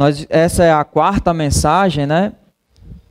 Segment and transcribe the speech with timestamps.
[0.00, 2.32] Nós, essa é a quarta mensagem, né?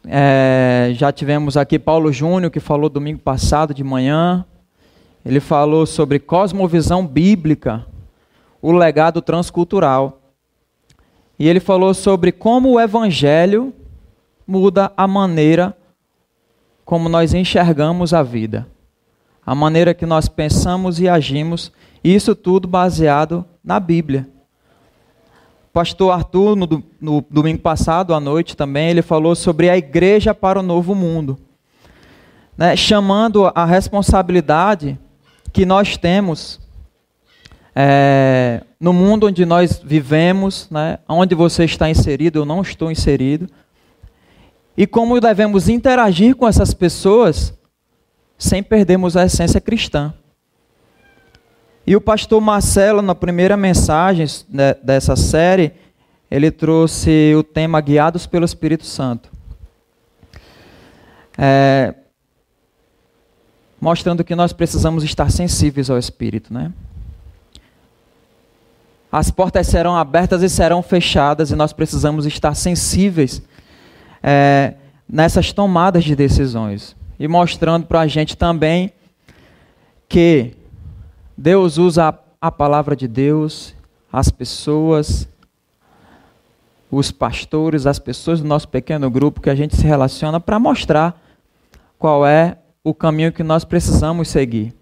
[0.07, 4.43] É, já tivemos aqui Paulo Júnior, que falou domingo passado de manhã.
[5.23, 7.85] Ele falou sobre cosmovisão bíblica,
[8.59, 10.19] o legado transcultural.
[11.37, 13.71] E ele falou sobre como o evangelho
[14.47, 15.77] muda a maneira
[16.83, 18.65] como nós enxergamos a vida,
[19.45, 21.71] a maneira que nós pensamos e agimos,
[22.03, 24.27] isso tudo baseado na Bíblia.
[25.79, 30.59] Pastor Arthur, no, no, domingo passado, à noite também, ele falou sobre a igreja para
[30.59, 31.39] o novo mundo,
[32.57, 34.99] né, chamando a responsabilidade
[35.53, 36.59] que nós temos
[37.73, 43.47] é, no mundo onde nós vivemos, né, onde você está inserido, eu não estou inserido,
[44.75, 47.57] e como devemos interagir com essas pessoas
[48.37, 50.13] sem perdermos a essência cristã.
[51.89, 54.27] E o pastor Marcelo, na primeira mensagem
[54.83, 55.73] dessa série,
[56.29, 59.27] ele trouxe o tema Guiados pelo Espírito Santo.
[61.35, 61.95] É,
[63.81, 66.71] mostrando que nós precisamos estar sensíveis ao Espírito, né?
[69.11, 73.41] As portas serão abertas e serão fechadas, e nós precisamos estar sensíveis
[74.21, 74.75] é,
[75.09, 76.95] nessas tomadas de decisões.
[77.19, 78.93] E mostrando para a gente também
[80.07, 80.55] que
[81.41, 83.73] Deus usa a palavra de Deus,
[84.11, 85.25] as pessoas,
[86.91, 91.17] os pastores, as pessoas do nosso pequeno grupo que a gente se relaciona para mostrar
[91.97, 94.73] qual é o caminho que nós precisamos seguir.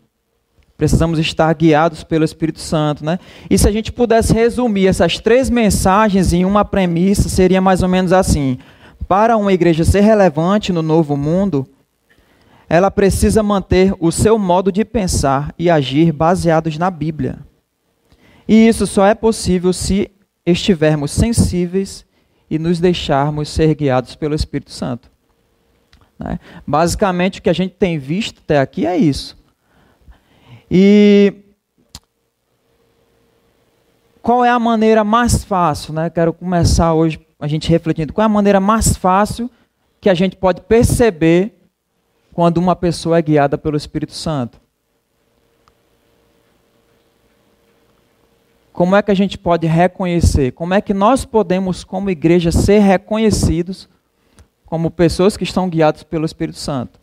[0.75, 3.19] Precisamos estar guiados pelo Espírito Santo, né?
[3.47, 7.89] E se a gente pudesse resumir essas três mensagens em uma premissa, seria mais ou
[7.89, 8.57] menos assim:
[9.07, 11.67] para uma igreja ser relevante no novo mundo,
[12.69, 17.39] ela precisa manter o seu modo de pensar e agir baseados na Bíblia.
[18.47, 20.11] E isso só é possível se
[20.45, 22.05] estivermos sensíveis
[22.49, 25.09] e nos deixarmos ser guiados pelo Espírito Santo.
[26.17, 26.39] Né?
[26.65, 29.37] Basicamente, o que a gente tem visto até aqui é isso.
[30.69, 31.33] E
[34.21, 35.93] qual é a maneira mais fácil?
[35.93, 36.09] Né?
[36.09, 39.49] Quero começar hoje a gente refletindo qual é a maneira mais fácil
[40.01, 41.56] que a gente pode perceber
[42.37, 44.61] quando uma pessoa é guiada pelo Espírito Santo.
[48.71, 50.51] Como é que a gente pode reconhecer?
[50.51, 53.89] Como é que nós podemos, como igreja, ser reconhecidos
[54.67, 56.99] como pessoas que estão guiadas pelo Espírito Santo?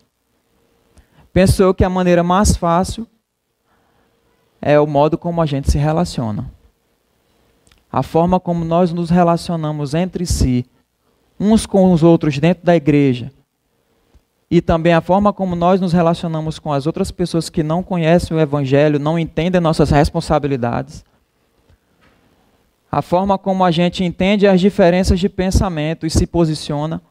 [1.32, 3.04] Penso eu que a maneira mais fácil
[4.62, 6.48] é o modo como a gente se relaciona
[7.90, 10.64] a forma como nós nos relacionamos entre si,
[11.40, 13.32] uns com os outros dentro da igreja,
[14.56, 18.36] e também a forma como nós nos relacionamos com as outras pessoas que não conhecem
[18.36, 21.04] o Evangelho, não entendem nossas responsabilidades,
[22.88, 27.02] a forma como a gente entende as diferenças de pensamento e se posiciona.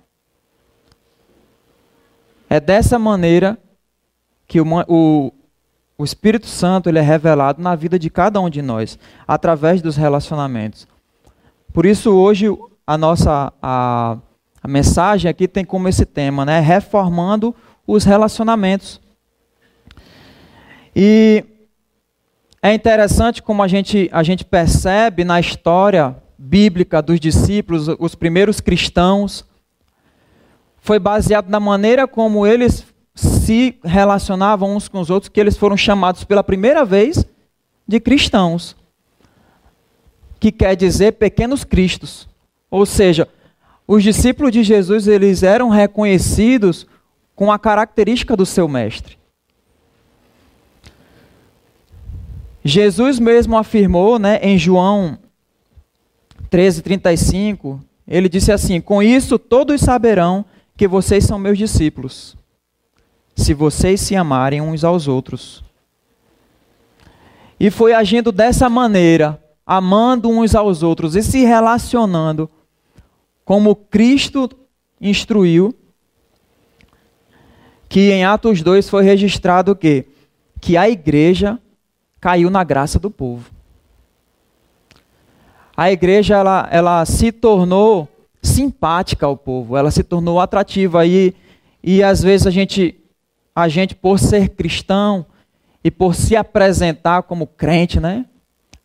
[2.50, 3.58] É dessa maneira
[4.48, 5.34] que o, o,
[5.98, 9.98] o Espírito Santo ele é revelado na vida de cada um de nós, através dos
[9.98, 10.88] relacionamentos.
[11.74, 12.46] Por isso, hoje,
[12.88, 14.18] a nossa a,
[14.64, 16.62] a mensagem aqui tem como esse tema, né?
[16.62, 17.54] Reformando
[17.86, 19.02] os relacionamentos.
[20.96, 21.44] E
[22.62, 28.62] é interessante como a gente, a gente percebe na história bíblica dos discípulos, os primeiros
[28.62, 29.46] cristãos,
[30.80, 35.76] foi baseado na maneira como eles se relacionavam uns com os outros, que eles foram
[35.76, 37.26] chamados pela primeira vez
[37.86, 38.78] de cristãos,
[40.40, 42.30] que quer dizer pequenos cristos.
[42.72, 43.28] Ou seja,
[43.88, 46.88] os discípulos de Jesus eles eram reconhecidos
[47.36, 49.18] com a característica do seu mestre.
[52.64, 55.18] Jesus mesmo afirmou, né, em João
[56.50, 60.46] 13:35, ele disse assim: "Com isso todos saberão
[60.76, 62.36] que vocês são meus discípulos,
[63.36, 65.64] se vocês se amarem uns aos outros.
[67.60, 72.50] E foi agindo dessa maneira, amando uns aos outros e se relacionando,
[73.46, 74.50] como Cristo
[75.00, 75.76] instruiu,
[77.90, 80.06] que em Atos 2 foi registrado o quê?
[80.60, 81.60] Que a igreja
[82.20, 83.52] caiu na graça do povo.
[85.76, 88.08] A igreja ela, ela se tornou
[88.42, 91.34] simpática ao povo, ela se tornou atrativa e,
[91.84, 93.00] e às vezes a gente
[93.56, 95.26] a gente, por ser cristão
[95.84, 98.26] e por se apresentar como crente, né?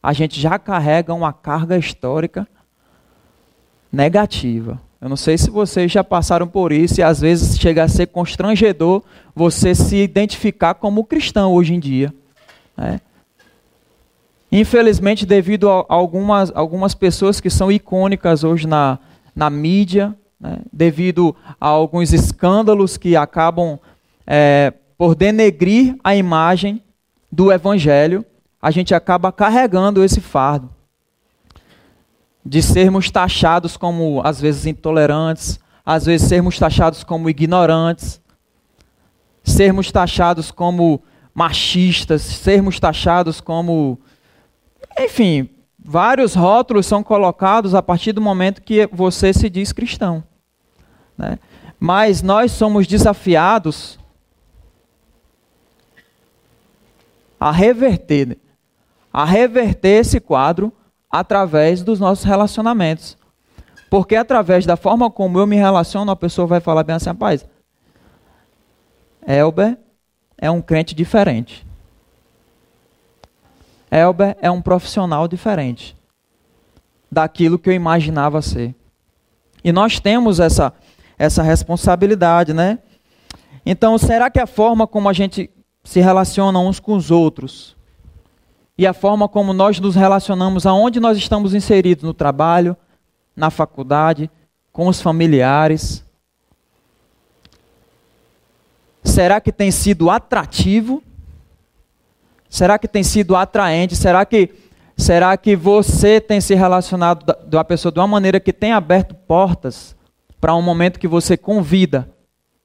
[0.02, 2.46] A gente já carrega uma carga histórica
[3.92, 4.80] negativa.
[5.00, 8.06] Eu não sei se vocês já passaram por isso e às vezes chega a ser
[8.06, 9.02] constrangedor
[9.34, 12.12] você se identificar como cristão hoje em dia.
[12.76, 13.00] Né?
[14.50, 18.98] Infelizmente, devido a algumas, algumas pessoas que são icônicas hoje na,
[19.36, 23.78] na mídia, né, devido a alguns escândalos que acabam
[24.26, 26.82] é, por denegrir a imagem
[27.30, 28.24] do Evangelho,
[28.60, 30.70] a gente acaba carregando esse fardo
[32.48, 38.22] de sermos taxados como, às vezes, intolerantes, às vezes, sermos taxados como ignorantes,
[39.44, 41.02] sermos taxados como
[41.34, 44.00] machistas, sermos taxados como.
[44.98, 50.24] Enfim, vários rótulos são colocados a partir do momento que você se diz cristão.
[51.18, 51.38] Né?
[51.78, 53.98] Mas nós somos desafiados
[57.38, 58.38] a reverter,
[59.12, 60.72] a reverter esse quadro
[61.10, 63.16] através dos nossos relacionamentos.
[63.90, 67.46] Porque através da forma como eu me relaciono, a pessoa vai falar bem assim, rapaz,
[69.26, 69.78] Elber
[70.36, 71.66] é um crente diferente.
[73.90, 75.96] Elber é um profissional diferente
[77.10, 78.74] daquilo que eu imaginava ser.
[79.64, 80.72] E nós temos essa,
[81.18, 82.78] essa responsabilidade, né?
[83.64, 85.50] Então, será que a forma como a gente
[85.82, 87.77] se relaciona uns com os outros
[88.78, 92.76] e a forma como nós nos relacionamos aonde nós estamos inseridos no trabalho,
[93.34, 94.30] na faculdade,
[94.72, 96.04] com os familiares,
[99.02, 101.02] será que tem sido atrativo?
[102.48, 103.96] Será que tem sido atraente?
[103.96, 104.54] Será que
[104.96, 109.14] será que você tem se relacionado com a pessoa de uma maneira que tem aberto
[109.14, 109.96] portas
[110.40, 112.08] para um momento que você convida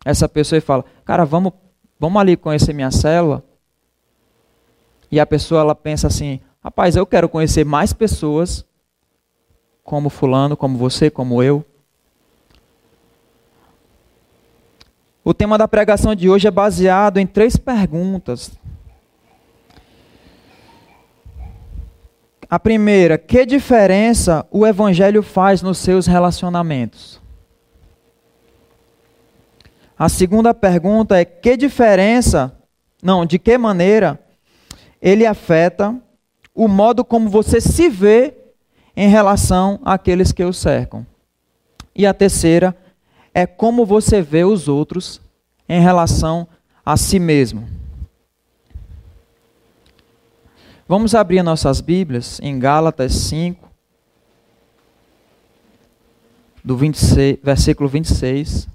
[0.06, 1.54] essa pessoa e fala: "Cara, vamos
[2.00, 3.44] vamos ali conhecer minha célula?"
[5.14, 8.66] E a pessoa ela pensa assim: "Rapaz, eu quero conhecer mais pessoas
[9.84, 11.64] como fulano, como você, como eu."
[15.24, 18.58] O tema da pregação de hoje é baseado em três perguntas.
[22.50, 27.22] A primeira, que diferença o evangelho faz nos seus relacionamentos?
[29.96, 32.52] A segunda pergunta é que diferença,
[33.00, 34.23] não, de que maneira
[35.04, 35.94] ele afeta
[36.56, 38.34] o modo como você se vê
[38.96, 41.06] em relação àqueles que o cercam.
[41.94, 42.74] E a terceira
[43.34, 45.20] é como você vê os outros
[45.68, 46.48] em relação
[46.86, 47.68] a si mesmo.
[50.88, 53.70] Vamos abrir nossas Bíblias em Gálatas 5,
[56.64, 58.70] do 26, versículo 26.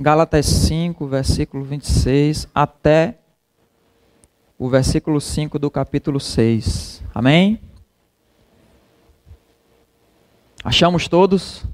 [0.00, 3.18] Gálatas 5, versículo 26 até
[4.56, 7.02] o versículo 5 do capítulo 6.
[7.12, 7.60] Amém?
[10.62, 11.64] Achamos todos?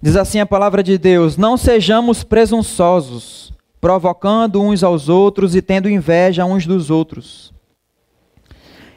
[0.00, 5.90] Diz assim a palavra de Deus: Não sejamos presunçosos, provocando uns aos outros e tendo
[5.90, 7.52] inveja uns dos outros.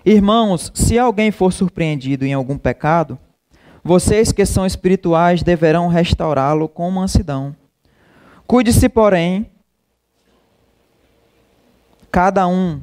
[0.06, 3.18] Irmãos, se alguém for surpreendido em algum pecado,
[3.84, 7.56] vocês que são espirituais deverão restaurá-lo com mansidão.
[8.46, 9.50] Cuide-se, porém,
[12.12, 12.82] cada um,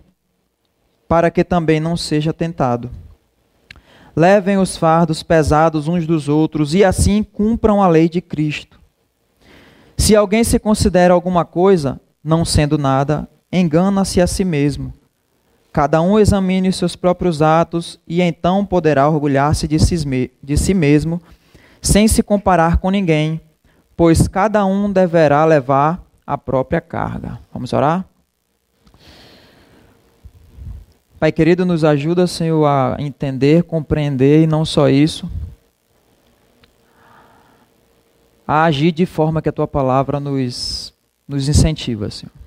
[1.09, 2.91] para que também não seja tentado.
[4.15, 8.81] Levem os fardos pesados uns dos outros e assim cumpram a lei de Cristo.
[9.99, 14.93] Se alguém se considera alguma coisa, não sendo nada, engana-se a si mesmo.
[15.77, 20.73] Cada um examine os seus próprios atos e então poderá orgulhar-se de, si, de si
[20.73, 21.21] mesmo,
[21.83, 23.39] sem se comparar com ninguém,
[23.95, 27.39] pois cada um deverá levar a própria carga.
[27.53, 28.07] Vamos orar?
[31.21, 35.31] Pai querido, nos ajuda, Senhor, a entender, compreender e não só isso,
[38.49, 40.95] a agir de forma que a tua palavra nos,
[41.29, 42.46] nos incentiva, Senhor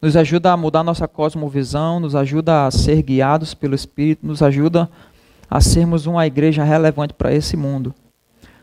[0.00, 4.90] nos ajuda a mudar nossa cosmovisão, nos ajuda a ser guiados pelo Espírito, nos ajuda
[5.48, 7.94] a sermos uma igreja relevante para esse mundo.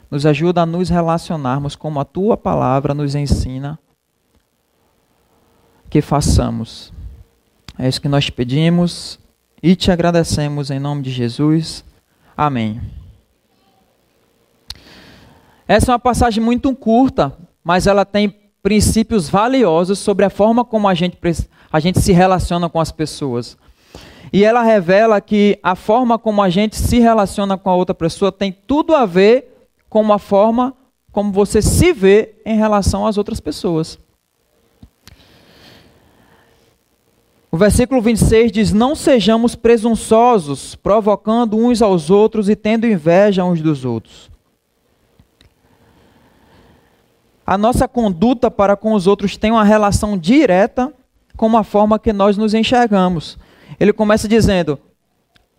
[0.10, 3.78] Nos ajuda a nos relacionarmos como a tua palavra nos ensina
[5.90, 6.92] que façamos.
[7.78, 9.20] É isso que nós pedimos
[9.62, 11.84] e te agradecemos em nome de Jesus.
[12.36, 12.82] Amém.
[15.68, 20.90] Essa é uma passagem muito curta, mas ela tem princípios valiosos sobre a forma como
[20.90, 21.18] a gente,
[21.72, 23.58] a gente se relaciona com as pessoas.
[24.34, 28.30] E ela revela que a forma como a gente se relaciona com a outra pessoa
[28.30, 30.74] tem tudo a ver com a forma
[31.14, 33.98] como você se vê em relação às outras pessoas.
[37.50, 43.62] O versículo 26 diz: Não sejamos presunçosos, provocando uns aos outros e tendo inveja uns
[43.62, 44.30] dos outros.
[47.48, 50.94] A nossa conduta para com os outros tem uma relação direta
[51.38, 53.38] com a forma que nós nos enxergamos.
[53.80, 54.78] Ele começa dizendo: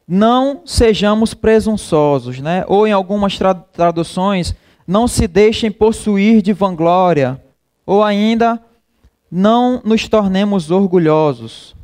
[0.06, 2.62] Não sejamos presunçosos, né?
[2.68, 3.38] Ou em algumas
[3.72, 4.54] traduções,
[4.86, 7.42] não se deixem possuir de vanglória,
[7.86, 8.62] ou ainda,
[9.30, 11.74] não nos tornemos orgulhosos.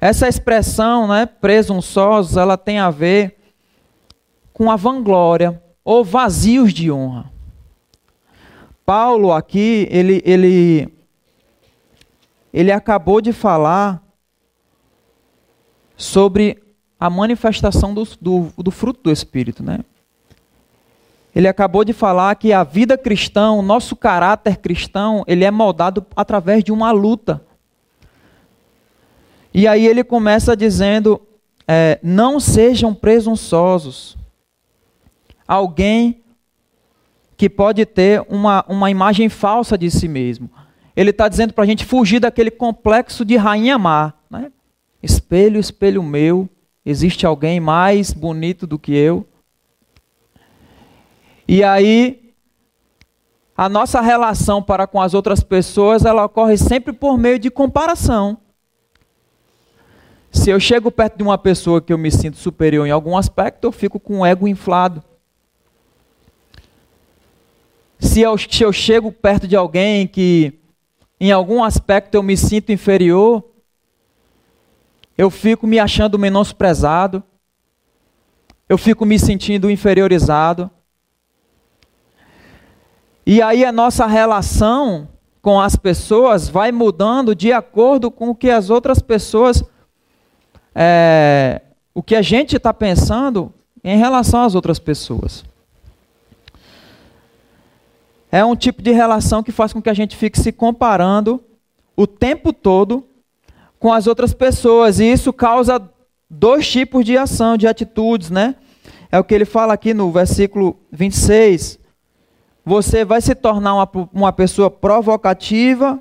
[0.00, 3.36] Essa expressão, né, presunçosos, ela tem a ver
[4.52, 5.60] com a vanglória
[5.90, 7.28] ou vazios de honra.
[8.86, 10.88] Paulo aqui, ele, ele,
[12.54, 14.00] ele acabou de falar
[15.96, 16.62] sobre
[16.98, 19.80] a manifestação do, do, do fruto do Espírito, né?
[21.34, 26.06] Ele acabou de falar que a vida cristã, o nosso caráter cristão, ele é moldado
[26.14, 27.44] através de uma luta.
[29.52, 31.20] E aí ele começa dizendo:
[31.66, 34.19] é, não sejam presunçosos.
[35.50, 36.22] Alguém
[37.36, 40.48] que pode ter uma, uma imagem falsa de si mesmo.
[40.94, 44.14] Ele está dizendo para a gente fugir daquele complexo de rainha má.
[44.30, 44.52] Né?
[45.02, 46.48] Espelho, espelho meu,
[46.86, 49.26] existe alguém mais bonito do que eu?
[51.48, 52.32] E aí,
[53.56, 58.38] a nossa relação para com as outras pessoas, ela ocorre sempre por meio de comparação.
[60.30, 63.64] Se eu chego perto de uma pessoa que eu me sinto superior em algum aspecto,
[63.64, 65.02] eu fico com o ego inflado.
[68.00, 70.58] Se eu, se eu chego perto de alguém que
[71.20, 73.44] em algum aspecto eu me sinto inferior,
[75.18, 77.22] eu fico me achando menosprezado,
[78.66, 80.70] eu fico me sentindo inferiorizado.
[83.26, 85.08] E aí a nossa relação
[85.42, 89.62] com as pessoas vai mudando de acordo com o que as outras pessoas
[90.74, 91.60] é,
[91.94, 93.52] o que a gente está pensando
[93.82, 95.44] em relação às outras pessoas.
[98.32, 101.42] É um tipo de relação que faz com que a gente fique se comparando
[101.96, 103.04] o tempo todo
[103.78, 105.00] com as outras pessoas.
[105.00, 105.82] E isso causa
[106.28, 108.54] dois tipos de ação, de atitudes, né?
[109.10, 111.80] É o que ele fala aqui no versículo 26.
[112.64, 116.00] Você vai se tornar uma, uma pessoa provocativa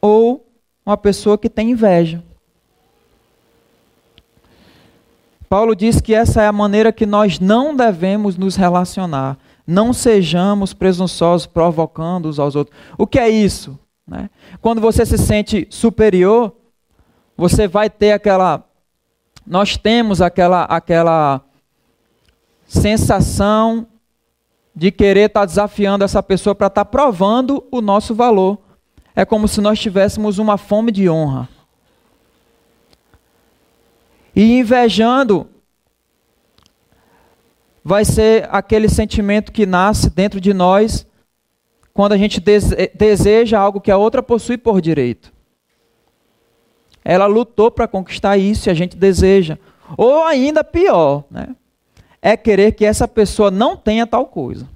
[0.00, 0.46] ou
[0.84, 2.22] uma pessoa que tem inveja.
[5.48, 9.36] Paulo diz que essa é a maneira que nós não devemos nos relacionar.
[9.66, 12.76] Não sejamos presunçosos, provocando uns aos outros.
[12.96, 13.78] O que é isso?
[14.06, 14.30] Né?
[14.60, 16.54] Quando você se sente superior,
[17.36, 18.64] você vai ter aquela.
[19.44, 21.40] Nós temos aquela, aquela
[22.66, 23.86] sensação
[24.74, 28.58] de querer estar tá desafiando essa pessoa para estar tá provando o nosso valor.
[29.14, 31.48] É como se nós tivéssemos uma fome de honra.
[34.34, 35.48] E invejando
[37.86, 41.06] vai ser aquele sentimento que nasce dentro de nós
[41.94, 42.42] quando a gente
[42.92, 45.32] deseja algo que a outra possui por direito.
[47.04, 49.56] Ela lutou para conquistar isso e a gente deseja.
[49.96, 51.54] Ou ainda pior, né?
[52.20, 54.68] é querer que essa pessoa não tenha tal coisa.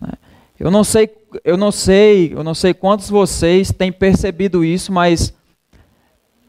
[0.00, 0.12] Né?
[0.58, 5.34] Eu não sei, eu não sei, eu não sei quantos vocês têm percebido isso, mas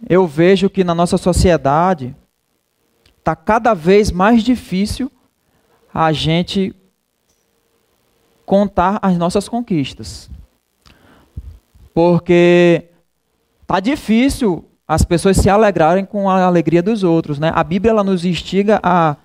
[0.07, 2.15] eu vejo que na nossa sociedade
[3.25, 5.11] está cada vez mais difícil
[5.91, 6.75] a gente
[8.45, 10.29] contar as nossas conquistas.
[11.91, 12.85] Porque
[13.63, 17.39] está difícil as pessoas se alegrarem com a alegria dos outros.
[17.39, 17.51] Né?
[17.55, 19.17] A Bíblia ela nos instiga a,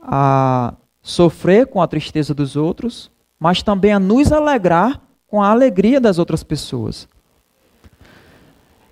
[0.00, 6.00] a sofrer com a tristeza dos outros, mas também a nos alegrar com a alegria
[6.00, 7.06] das outras pessoas.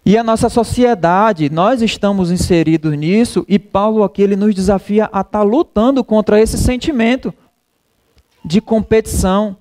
[0.05, 5.21] E a nossa sociedade, nós estamos inseridos nisso, e Paulo aqui ele nos desafia a
[5.21, 7.33] estar tá lutando contra esse sentimento
[8.45, 9.57] de competição,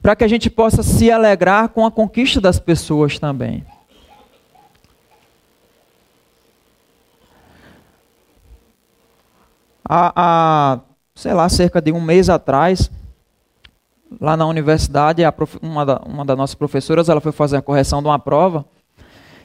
[0.00, 3.66] para que a gente possa se alegrar com a conquista das pessoas também.
[9.84, 10.80] Há, há
[11.16, 12.88] sei lá, cerca de um mês atrás,
[14.20, 15.22] lá na universidade,
[15.62, 18.64] uma, da, uma das nossas professoras ela foi fazer a correção de uma prova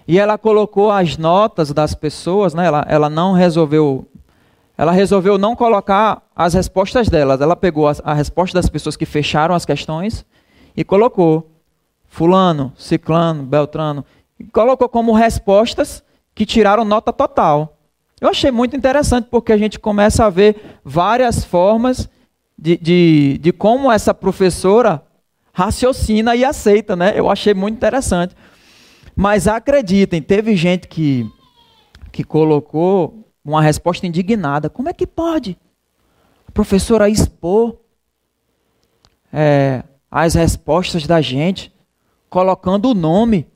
[0.08, 2.66] e ela colocou as notas das pessoas, né?
[2.66, 4.06] ela, ela não resolveu.
[4.78, 7.40] Ela resolveu não colocar as respostas delas.
[7.40, 10.26] Ela pegou a, a resposta das pessoas que fecharam as questões
[10.76, 11.50] e colocou
[12.08, 14.04] Fulano, Ciclano, Beltrano.
[14.40, 16.04] E colocou como respostas
[16.36, 17.78] que tiraram nota total.
[18.20, 22.10] Eu achei muito interessante porque a gente começa a ver várias formas
[22.58, 25.04] de, de, de como essa professora
[25.54, 27.14] raciocina e aceita, né?
[27.16, 28.36] Eu achei muito interessante.
[29.16, 31.30] Mas acreditem, teve gente que,
[32.12, 34.70] que colocou uma resposta indignada.
[34.70, 35.58] Como é que pode
[36.48, 37.78] a professora expor
[39.32, 41.72] é, as respostas da gente,
[42.30, 43.48] colocando o nome?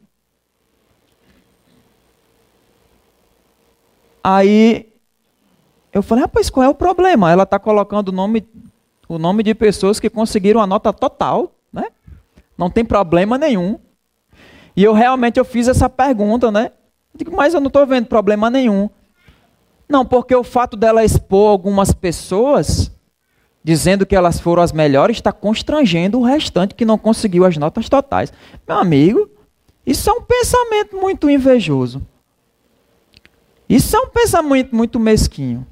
[4.24, 4.94] Aí
[5.94, 7.32] eu falei, rapaz, qual é o problema?
[7.32, 8.48] Ela está colocando o nome,
[9.07, 11.87] o nome de pessoas que conseguiram a nota total, né?
[12.57, 13.79] Não tem problema nenhum.
[14.75, 16.71] E eu realmente eu fiz essa pergunta, né?
[17.15, 18.89] Digo, mas eu não estou vendo problema nenhum.
[19.89, 22.91] Não, porque o fato dela expor algumas pessoas,
[23.63, 27.87] dizendo que elas foram as melhores, está constrangendo o restante que não conseguiu as notas
[27.87, 28.33] totais.
[28.67, 29.29] Meu amigo,
[29.85, 32.05] isso é um pensamento muito invejoso.
[33.69, 35.65] Isso é um pensamento muito mesquinho.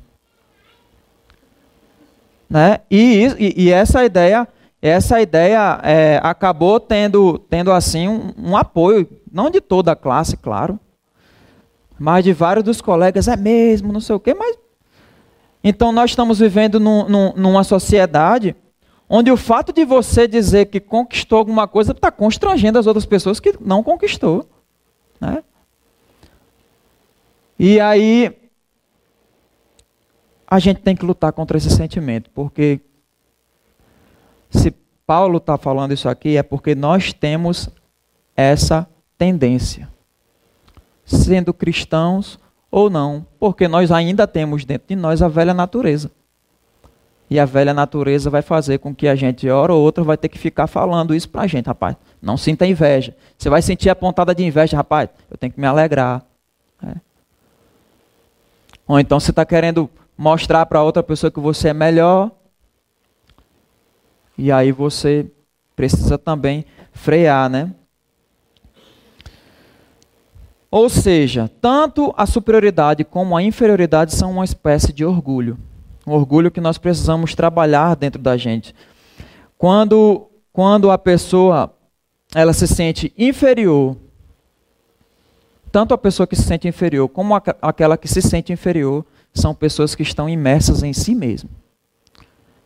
[2.50, 2.80] Né?
[2.90, 4.48] E, e, essa ideia
[4.82, 10.38] essa ideia é, acabou tendo, tendo assim um, um, apoio, não de toda a classe,
[10.38, 10.80] claro,
[11.98, 14.56] mas de vários dos colegas, é mesmo, não sei o quê, mas.
[15.64, 18.56] Então nós estamos vivendo num, num, numa sociedade
[19.10, 23.40] onde o fato de você dizer que conquistou alguma coisa está constrangendo as outras pessoas
[23.40, 24.48] que não conquistou.
[25.20, 25.44] Né?
[27.58, 28.36] E aí
[30.48, 32.80] a gente tem que lutar contra esse sentimento, porque
[34.50, 34.72] se
[35.06, 37.70] Paulo está falando isso aqui, é porque nós temos
[38.36, 38.88] essa
[39.18, 39.90] tendência.
[41.06, 42.40] Sendo cristãos
[42.72, 46.12] ou não, porque nós ainda temos dentro de nós a velha natureza.
[47.30, 50.30] E a velha natureza vai fazer com que a gente, hora ou outra, vai ter
[50.30, 51.96] que ficar falando isso para a gente, rapaz.
[52.22, 53.16] Não sinta inveja.
[53.38, 55.10] Você vai sentir a pontada de inveja, rapaz.
[55.30, 56.24] Eu tenho que me alegrar.
[56.84, 56.96] É.
[58.88, 62.32] Ou então você está querendo mostrar para outra pessoa que você é melhor,
[64.38, 65.32] e aí você
[65.76, 67.74] precisa também frear, né?
[70.70, 75.58] Ou seja, tanto a superioridade como a inferioridade são uma espécie de orgulho.
[76.06, 78.76] Um orgulho que nós precisamos trabalhar dentro da gente.
[79.58, 81.74] Quando, quando a pessoa
[82.34, 83.96] ela se sente inferior,
[85.72, 89.94] tanto a pessoa que se sente inferior como aquela que se sente inferior, são pessoas
[89.94, 91.52] que estão imersas em si mesmas.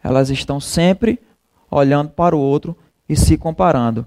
[0.04, 1.20] Elas estão sempre
[1.70, 2.78] olhando para o outro
[3.08, 4.06] e se comparando.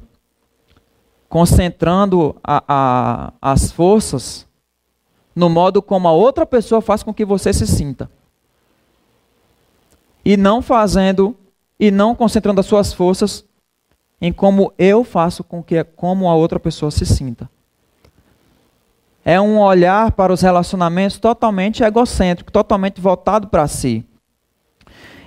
[1.28, 4.46] Concentrando a, a, as forças
[5.34, 8.10] no modo como a outra pessoa faz com que você se sinta.
[10.24, 11.36] E não fazendo,
[11.80, 13.44] e não concentrando as suas forças
[14.20, 17.50] em como eu faço com que como a outra pessoa se sinta.
[19.24, 24.04] É um olhar para os relacionamentos totalmente egocêntrico, totalmente voltado para si.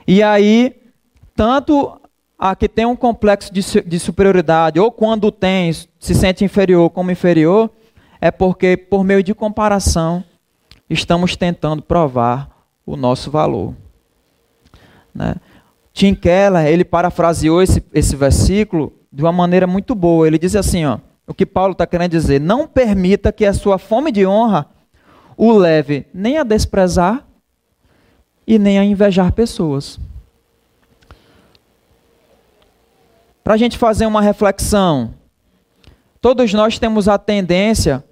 [0.07, 0.75] E aí,
[1.35, 1.99] tanto
[2.37, 7.11] a que tem um complexo de, de superioridade, ou quando tem, se sente inferior como
[7.11, 7.69] inferior,
[8.19, 10.23] é porque, por meio de comparação,
[10.89, 12.49] estamos tentando provar
[12.85, 13.73] o nosso valor.
[15.13, 15.35] Né?
[15.93, 20.27] Tim Keller, ele parafraseou esse, esse versículo de uma maneira muito boa.
[20.27, 23.77] Ele diz assim, ó, o que Paulo está querendo dizer, não permita que a sua
[23.77, 24.67] fome de honra
[25.37, 27.25] o leve nem a desprezar
[28.47, 29.99] e nem a invejar pessoas.
[33.43, 35.13] Para a gente fazer uma reflexão,
[36.21, 38.03] todos nós temos a tendência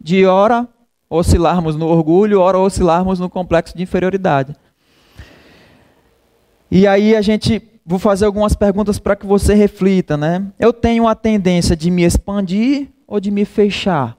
[0.00, 0.68] de, ora,
[1.08, 4.54] oscilarmos no orgulho, ora, oscilarmos no complexo de inferioridade.
[6.70, 10.46] E aí a gente, vou fazer algumas perguntas para que você reflita, né?
[10.60, 14.16] Eu tenho a tendência de me expandir ou de me fechar?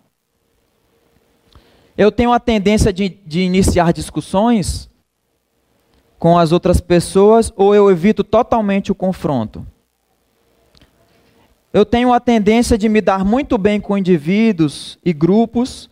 [1.98, 4.90] Eu tenho a tendência de, de iniciar discussões
[6.20, 9.66] com as outras pessoas ou eu evito totalmente o confronto?
[11.72, 15.90] Eu tenho a tendência de me dar muito bem com indivíduos e grupos,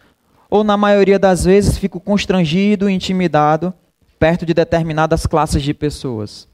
[0.50, 3.74] ou na maioria das vezes fico constrangido e intimidado
[4.20, 6.50] perto de determinadas classes de pessoas.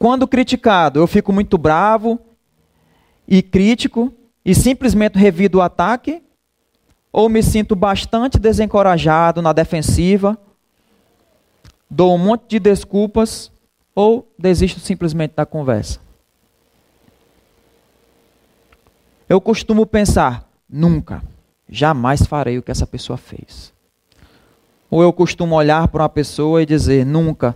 [0.00, 2.18] Quando criticado, eu fico muito bravo
[3.28, 4.10] e crítico
[4.42, 6.22] e simplesmente revido o ataque,
[7.12, 10.38] ou me sinto bastante desencorajado na defensiva,
[11.90, 13.52] dou um monte de desculpas
[13.94, 16.00] ou desisto simplesmente da conversa.
[19.28, 21.22] Eu costumo pensar, nunca,
[21.68, 23.70] jamais farei o que essa pessoa fez.
[24.90, 27.54] Ou eu costumo olhar para uma pessoa e dizer, nunca,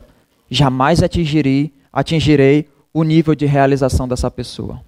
[0.50, 4.80] jamais atingirei, atingirei o nível de realização dessa pessoa.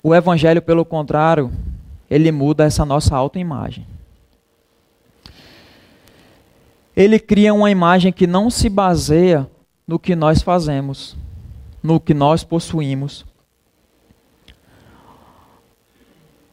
[0.00, 1.50] O evangelho, pelo contrário,
[2.08, 3.84] ele muda essa nossa autoimagem.
[6.94, 9.50] Ele cria uma imagem que não se baseia
[9.84, 11.16] no que nós fazemos,
[11.82, 13.26] no que nós possuímos.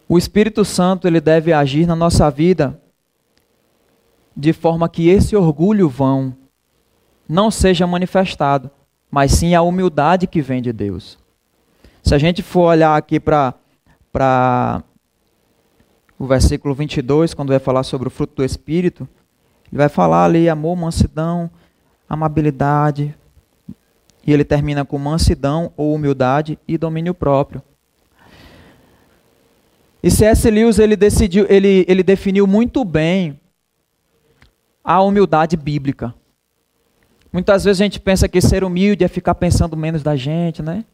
[0.10, 2.82] O Espírito Santo ele deve agir na nossa vida
[4.36, 6.36] de forma que esse orgulho vão
[7.28, 8.70] não seja manifestado,
[9.10, 11.18] mas sim a humildade que vem de Deus.
[12.02, 13.54] Se a gente for olhar aqui para
[16.20, 19.08] o versículo 22, quando vai falar sobre o fruto do Espírito,
[19.72, 21.50] ele vai falar ali amor, mansidão,
[22.08, 23.16] amabilidade,
[24.26, 27.62] e ele termina com mansidão ou humildade e domínio próprio.
[30.02, 30.50] E C.S.
[30.50, 33.40] Lewis ele decidiu, ele, ele definiu muito bem
[34.84, 36.14] a humildade bíblica.
[37.34, 40.86] Muitas vezes a gente pensa que ser humilde é ficar pensando menos da gente, né?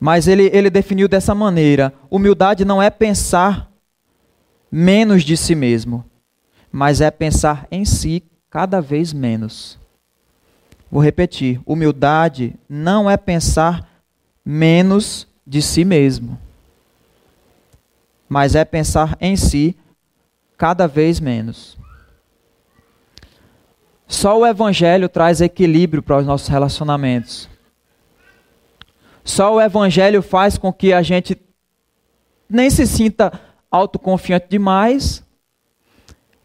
[0.00, 3.70] Mas ele, ele definiu dessa maneira: humildade não é pensar
[4.70, 6.04] menos de si mesmo,
[6.72, 9.78] mas é pensar em si cada vez menos.
[10.90, 13.88] Vou repetir: humildade não é pensar
[14.44, 16.36] menos de si mesmo,
[18.28, 19.76] mas é pensar em si
[20.58, 21.79] cada vez menos.
[24.10, 27.48] Só o Evangelho traz equilíbrio para os nossos relacionamentos.
[29.24, 31.40] Só o Evangelho faz com que a gente
[32.48, 33.32] nem se sinta
[33.70, 35.24] autoconfiante demais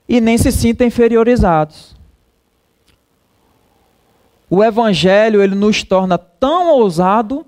[0.08, 1.97] e nem se sinta inferiorizados.
[4.47, 7.47] O Evangelho ele nos torna tão ousado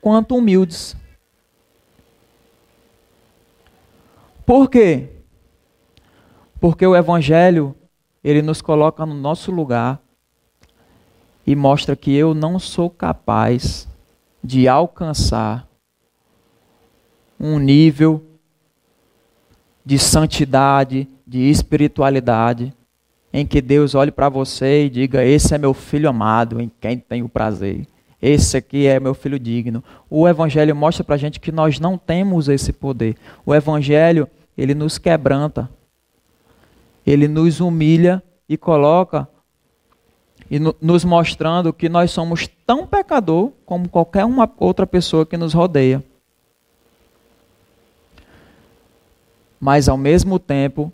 [0.00, 0.96] quanto humildes.
[4.44, 5.10] Por quê?
[6.60, 7.77] Porque o Evangelho
[8.22, 10.00] ele nos coloca no nosso lugar
[11.46, 13.88] e mostra que eu não sou capaz
[14.42, 15.66] de alcançar
[17.40, 18.24] um nível
[19.84, 22.74] de santidade, de espiritualidade,
[23.32, 26.98] em que Deus olhe para você e diga: Esse é meu filho amado, em quem
[26.98, 27.86] tenho prazer.
[28.20, 29.82] Esse aqui é meu filho digno.
[30.10, 33.16] O Evangelho mostra para a gente que nós não temos esse poder.
[33.46, 35.70] O Evangelho, ele nos quebranta
[37.08, 39.26] ele nos humilha e coloca
[40.50, 45.36] e no, nos mostrando que nós somos tão pecador como qualquer uma outra pessoa que
[45.36, 46.04] nos rodeia.
[49.58, 50.92] Mas ao mesmo tempo,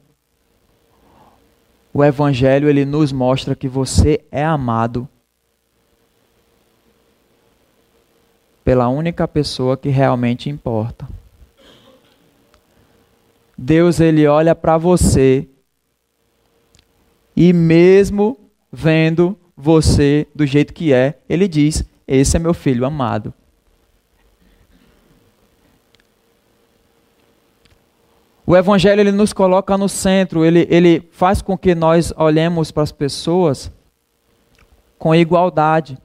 [1.92, 5.08] o evangelho ele nos mostra que você é amado
[8.64, 11.06] pela única pessoa que realmente importa.
[13.56, 15.48] Deus ele olha para você
[17.36, 18.38] e mesmo
[18.72, 23.32] vendo você do jeito que é, ele diz: Esse é meu filho amado.
[28.46, 32.82] O Evangelho ele nos coloca no centro, ele, ele faz com que nós olhemos para
[32.82, 33.72] as pessoas
[34.98, 35.96] com igualdade.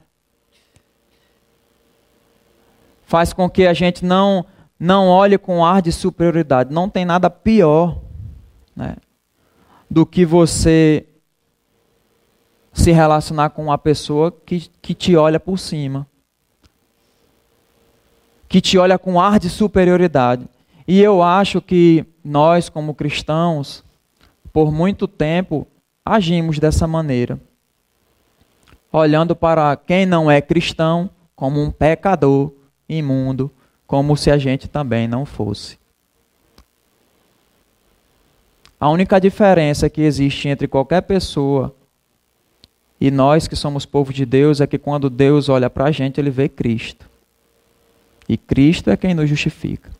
[3.04, 4.46] Faz com que a gente não,
[4.78, 6.72] não olhe com ar de superioridade.
[6.72, 8.00] Não tem nada pior
[8.74, 8.96] né,
[9.90, 11.09] do que você
[12.72, 16.06] se relacionar com uma pessoa que, que te olha por cima,
[18.48, 20.46] que te olha com ar de superioridade.
[20.86, 23.84] E eu acho que nós, como cristãos,
[24.52, 25.66] por muito tempo,
[26.04, 27.38] agimos dessa maneira.
[28.92, 32.52] Olhando para quem não é cristão como um pecador
[32.88, 33.50] imundo,
[33.86, 35.78] como se a gente também não fosse.
[38.80, 41.74] A única diferença que existe entre qualquer pessoa
[43.00, 46.20] e nós que somos povo de Deus é que quando Deus olha para a gente,
[46.20, 47.08] ele vê Cristo.
[48.28, 49.90] E Cristo é quem nos justifica.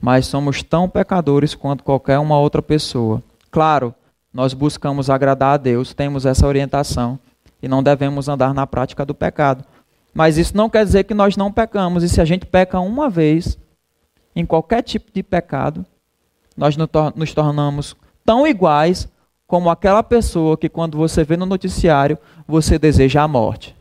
[0.00, 3.22] Mas somos tão pecadores quanto qualquer uma outra pessoa.
[3.50, 3.94] Claro,
[4.32, 7.18] nós buscamos agradar a Deus, temos essa orientação
[7.62, 9.62] e não devemos andar na prática do pecado.
[10.14, 12.02] Mas isso não quer dizer que nós não pecamos.
[12.02, 13.58] E se a gente peca uma vez,
[14.34, 15.84] em qualquer tipo de pecado,
[16.56, 16.76] nós
[17.14, 19.06] nos tornamos tão iguais
[19.50, 23.74] como aquela pessoa que, quando você vê no noticiário, você deseja a morte.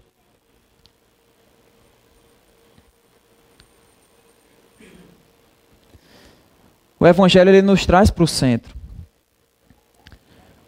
[7.00, 8.76] O Evangelho ele nos traz para o centro.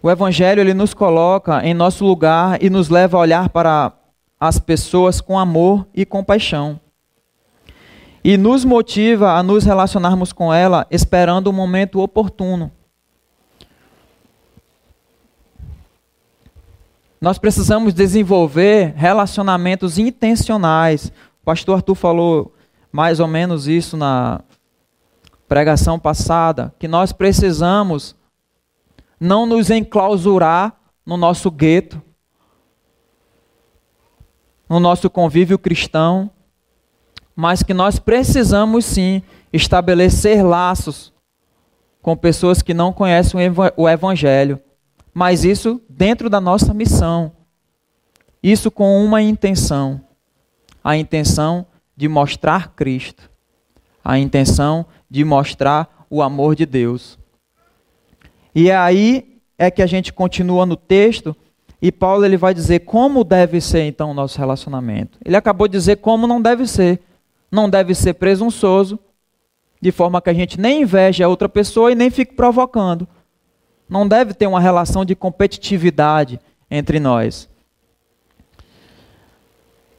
[0.03, 3.93] O Evangelho ele nos coloca em nosso lugar e nos leva a olhar para
[4.39, 6.79] as pessoas com amor e compaixão.
[8.23, 12.71] E nos motiva a nos relacionarmos com ela esperando o momento oportuno.
[17.21, 21.13] Nós precisamos desenvolver relacionamentos intencionais.
[21.43, 22.53] O pastor Arthur falou
[22.91, 24.41] mais ou menos isso na
[25.47, 28.15] pregação passada, que nós precisamos
[29.19, 32.01] não nos enclausurar no nosso gueto,
[34.67, 36.31] no nosso convívio cristão,
[37.35, 39.21] mas que nós precisamos sim
[39.53, 41.13] estabelecer laços
[42.01, 43.39] com pessoas que não conhecem
[43.77, 44.59] o Evangelho,
[45.13, 47.31] mas isso dentro da nossa missão.
[48.41, 50.01] Isso com uma intenção:
[50.83, 53.29] a intenção de mostrar Cristo,
[54.03, 57.19] a intenção de mostrar o amor de Deus.
[58.53, 61.35] E aí é que a gente continua no texto
[61.81, 65.17] e Paulo ele vai dizer como deve ser então o nosso relacionamento.
[65.25, 67.01] Ele acabou de dizer como não deve ser.
[67.51, 68.97] Não deve ser presunçoso,
[69.81, 73.05] de forma que a gente nem inveje a outra pessoa e nem fique provocando.
[73.91, 77.49] Não deve ter uma relação de competitividade entre nós.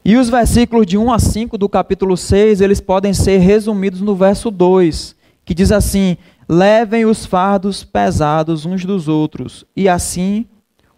[0.03, 4.17] E os versículos de 1 a 5 do capítulo 6, eles podem ser resumidos no
[4.17, 6.17] verso 2, que diz assim:
[6.49, 10.47] Levem os fardos pesados uns dos outros, e assim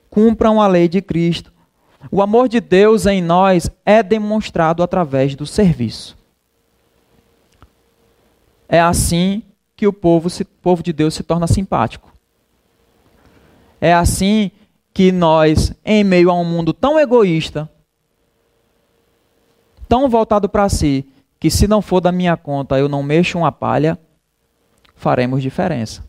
[0.08, 1.52] cumpram a lei de Cristo.
[2.12, 6.16] O amor de Deus em nós é demonstrado através do serviço.
[8.68, 9.42] É assim
[9.74, 12.13] que o povo, se, povo de Deus se torna simpático.
[13.84, 14.50] É assim
[14.94, 17.68] que nós, em meio a um mundo tão egoísta,
[19.86, 21.06] tão voltado para si,
[21.38, 23.98] que se não for da minha conta eu não mexo uma palha,
[24.96, 26.02] faremos diferença.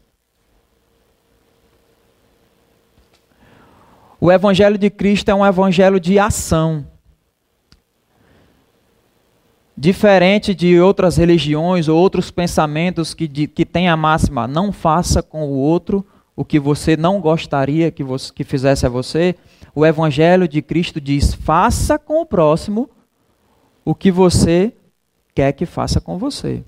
[4.21, 6.87] O Evangelho de Cristo é um evangelho de ação.
[9.75, 15.21] Diferente de outras religiões ou outros pensamentos que, de, que tem a máxima, não faça
[15.21, 19.35] com o outro o que você não gostaria que, você, que fizesse a você,
[19.73, 22.89] o Evangelho de Cristo diz: faça com o próximo
[23.83, 24.73] o que você
[25.33, 26.63] quer que faça com você.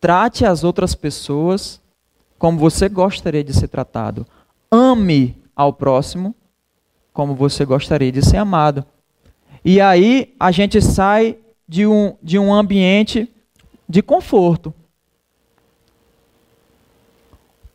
[0.00, 1.80] Trate as outras pessoas
[2.38, 4.26] como você gostaria de ser tratado.
[4.70, 6.34] Ame ao próximo
[7.12, 8.84] como você gostaria de ser amado.
[9.64, 13.28] E aí a gente sai de um, de um ambiente
[13.88, 14.72] de conforto.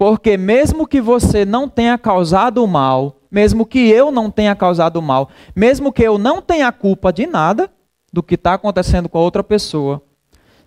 [0.04, 4.98] Porque mesmo que você não tenha causado o mal, mesmo que eu não tenha causado
[4.98, 7.72] o mal, mesmo que eu não tenha culpa de nada,
[8.12, 10.04] do que está acontecendo com a outra pessoa,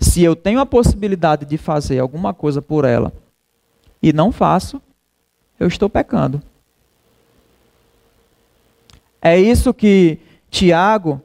[0.01, 3.13] se eu tenho a possibilidade de fazer alguma coisa por ela
[4.03, 4.81] e não faço,
[5.61, 6.41] eu estou pecando.
[9.21, 10.19] É isso que
[10.49, 11.21] Tiago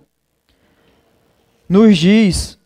[1.70, 2.60] nos diz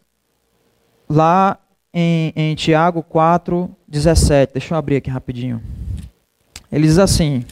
[1.08, 1.60] lá
[1.98, 4.52] em, em Tiago 4, 17.
[4.52, 5.64] Deixa eu abrir aqui rapidinho.
[6.70, 7.46] Ele diz assim: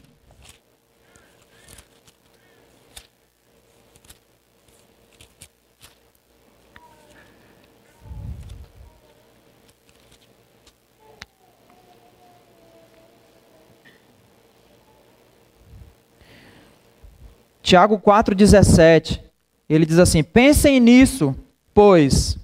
[17.62, 19.22] Tiago 4,17,
[19.70, 21.34] ele diz assim: Pensem nisso,
[21.74, 22.43] pois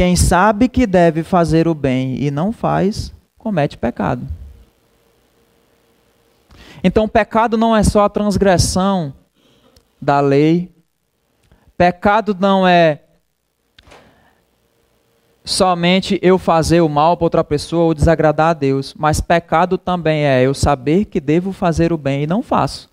[0.00, 4.26] quem sabe que deve fazer o bem e não faz, comete pecado.
[6.82, 9.12] Então, pecado não é só a transgressão
[10.00, 10.74] da lei,
[11.76, 13.00] pecado não é
[15.44, 20.24] somente eu fazer o mal para outra pessoa ou desagradar a Deus, mas pecado também
[20.24, 22.88] é eu saber que devo fazer o bem e não faço.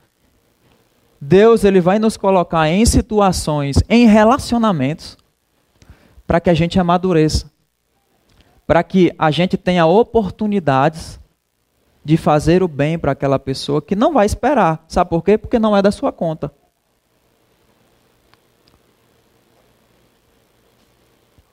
[1.22, 5.18] Deus ele vai nos colocar em situações, em relacionamentos,
[6.28, 7.50] para que a gente amadureça,
[8.68, 11.18] para que a gente tenha oportunidades
[12.04, 14.84] de fazer o bem para aquela pessoa que não vai esperar.
[14.88, 15.38] Sabe por quê?
[15.38, 16.52] Porque não é da sua conta.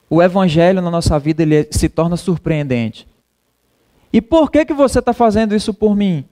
[0.09, 3.07] O evangelho na nossa vida ele se torna surpreendente.
[4.13, 6.25] E por que que você está fazendo isso por mim?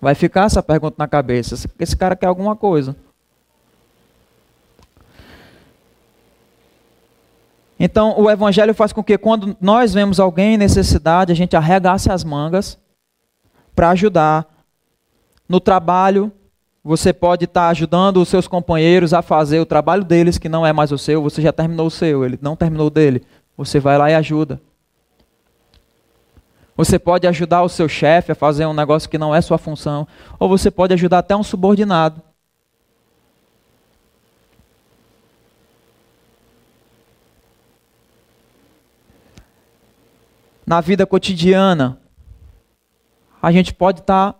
[0.00, 1.54] Vai ficar essa pergunta na cabeça.
[1.78, 2.96] Esse cara quer alguma coisa.
[7.78, 12.10] Então, o Evangelho faz com que quando nós vemos alguém em necessidade, a gente arregace
[12.10, 12.78] as mangas
[13.74, 14.46] para ajudar.
[15.48, 16.32] No trabalho,
[16.82, 20.66] você pode estar tá ajudando os seus companheiros a fazer o trabalho deles, que não
[20.66, 23.22] é mais o seu, você já terminou o seu, ele não terminou o dele.
[23.56, 24.60] Você vai lá e ajuda.
[26.76, 30.06] Você pode ajudar o seu chefe a fazer um negócio que não é sua função.
[30.38, 32.22] Ou você pode ajudar até um subordinado.
[40.68, 41.98] Na vida cotidiana,
[43.40, 44.38] a gente pode estar tá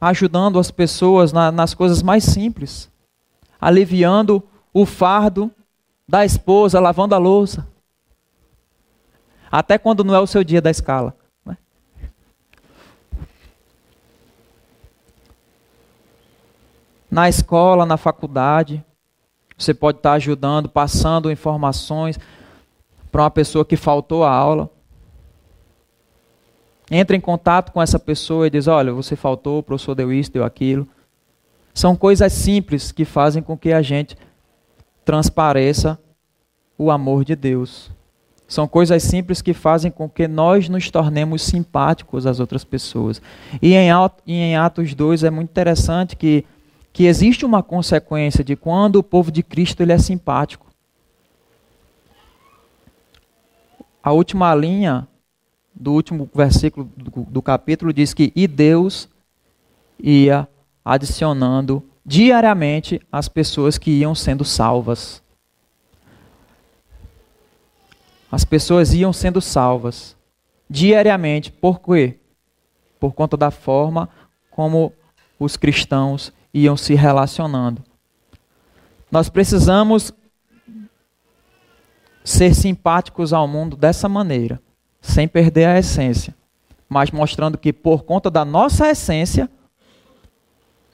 [0.00, 2.90] ajudando as pessoas na, nas coisas mais simples,
[3.60, 4.42] aliviando
[4.74, 5.48] o fardo
[6.08, 7.64] da esposa lavando a louça.
[9.52, 11.16] Até quando não é o seu dia da escala.
[11.46, 11.56] Né?
[17.08, 18.84] Na escola, na faculdade,
[19.56, 22.18] você pode estar ajudando, passando informações
[23.12, 24.68] para uma pessoa que faltou a aula.
[26.90, 30.32] Entra em contato com essa pessoa e diz: Olha, você faltou, o professor deu isso,
[30.32, 30.88] deu aquilo.
[31.72, 34.16] São coisas simples que fazem com que a gente
[35.04, 35.98] transpareça
[36.76, 37.90] o amor de Deus.
[38.48, 43.22] São coisas simples que fazem com que nós nos tornemos simpáticos às outras pessoas.
[43.62, 46.44] E em Atos 2 é muito interessante que,
[46.92, 50.66] que existe uma consequência de quando o povo de Cristo ele é simpático.
[54.02, 55.06] A última linha
[55.80, 59.08] do último versículo do, do capítulo diz que e Deus
[59.98, 60.46] ia
[60.84, 65.22] adicionando diariamente as pessoas que iam sendo salvas.
[68.30, 70.14] As pessoas iam sendo salvas
[70.68, 71.50] diariamente.
[71.50, 72.18] Por quê?
[73.00, 74.08] Por conta da forma
[74.50, 74.92] como
[75.38, 77.82] os cristãos iam se relacionando.
[79.10, 80.12] Nós precisamos
[82.22, 84.60] ser simpáticos ao mundo dessa maneira,
[85.00, 86.34] sem perder a essência,
[86.88, 89.48] mas mostrando que por conta da nossa essência,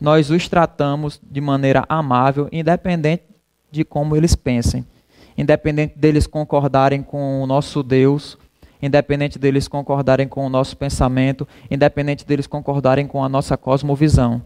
[0.00, 3.24] nós os tratamos de maneira amável, independente
[3.70, 4.84] de como eles pensem
[5.36, 8.38] independente deles concordarem com o nosso Deus,
[8.80, 14.42] independente deles concordarem com o nosso pensamento, independente deles concordarem com a nossa cosmovisão.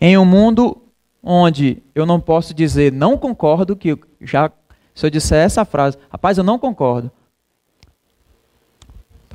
[0.00, 0.82] Em um mundo
[1.22, 4.50] onde eu não posso dizer não concordo, que já
[4.94, 7.10] se eu disser essa frase, rapaz, eu não concordo.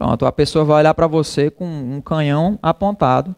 [0.01, 3.35] Pronto, a pessoa vai olhar para você com um canhão apontado,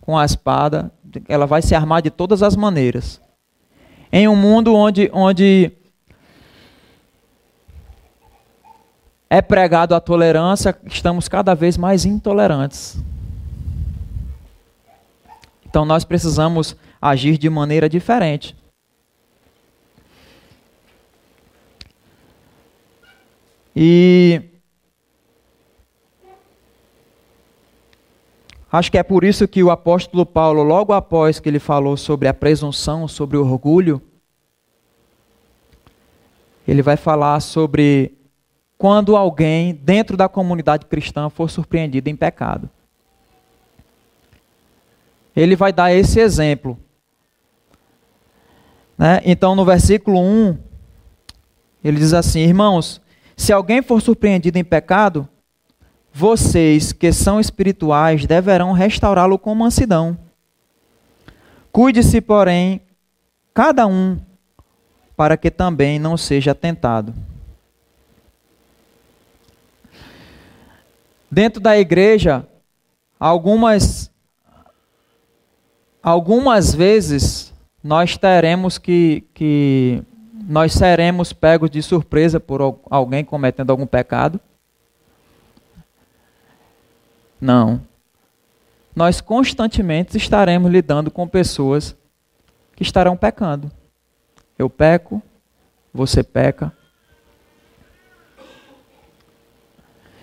[0.00, 0.90] com a espada,
[1.28, 3.20] ela vai se armar de todas as maneiras
[4.10, 5.70] em um mundo onde, onde
[9.28, 12.96] é pregado a tolerância, estamos cada vez mais intolerantes.
[15.66, 18.56] Então nós precisamos agir de maneira diferente.
[23.76, 24.49] E
[28.72, 32.28] Acho que é por isso que o apóstolo Paulo, logo após que ele falou sobre
[32.28, 34.00] a presunção, sobre o orgulho,
[36.68, 38.16] ele vai falar sobre
[38.78, 42.70] quando alguém dentro da comunidade cristã for surpreendido em pecado.
[45.34, 46.78] Ele vai dar esse exemplo.
[48.96, 49.20] Né?
[49.24, 50.56] Então, no versículo 1,
[51.82, 53.00] ele diz assim: Irmãos,
[53.36, 55.28] se alguém for surpreendido em pecado,
[56.12, 60.18] vocês que são espirituais deverão restaurá-lo com mansidão.
[61.72, 62.80] Cuide-se, porém,
[63.54, 64.18] cada um,
[65.16, 67.14] para que também não seja tentado.
[71.30, 72.44] Dentro da igreja,
[73.18, 74.10] algumas
[76.02, 80.02] algumas vezes nós teremos que, que
[80.48, 84.40] nós seremos pegos de surpresa por alguém cometendo algum pecado.
[87.40, 87.80] Não.
[88.94, 91.96] Nós constantemente estaremos lidando com pessoas
[92.76, 93.70] que estarão pecando.
[94.58, 95.22] Eu peco,
[95.94, 96.72] você peca.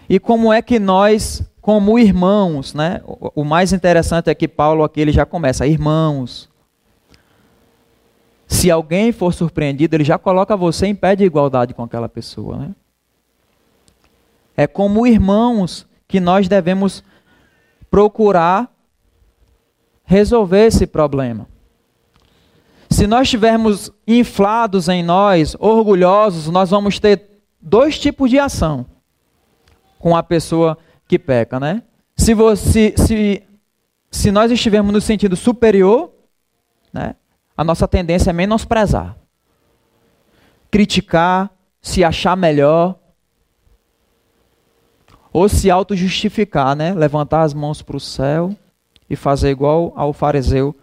[0.09, 3.01] E como é que nós, como irmãos, né?
[3.05, 6.49] O mais interessante é que Paulo aqui ele já começa, irmãos.
[8.47, 12.57] Se alguém for surpreendido, ele já coloca você em pé de igualdade com aquela pessoa,
[12.57, 12.75] né?
[14.55, 17.03] É como irmãos que nós devemos
[17.89, 18.71] procurar
[20.03, 21.47] resolver esse problema.
[22.89, 27.29] Se nós estivermos inflados em nós, orgulhosos, nós vamos ter
[27.61, 28.85] dois tipos de ação
[29.99, 31.83] com a pessoa que peca, né?
[32.15, 33.43] Se, você, se,
[34.09, 36.11] se nós estivermos no sentido superior,
[36.93, 37.15] né,
[37.55, 39.17] a nossa tendência é menosprezar,
[40.71, 42.97] criticar, se achar melhor,
[45.37, 46.95] ou se auto-justificar, né?
[46.95, 48.55] levantar as mãos para o céu
[49.07, 50.75] e fazer igual ao fariseu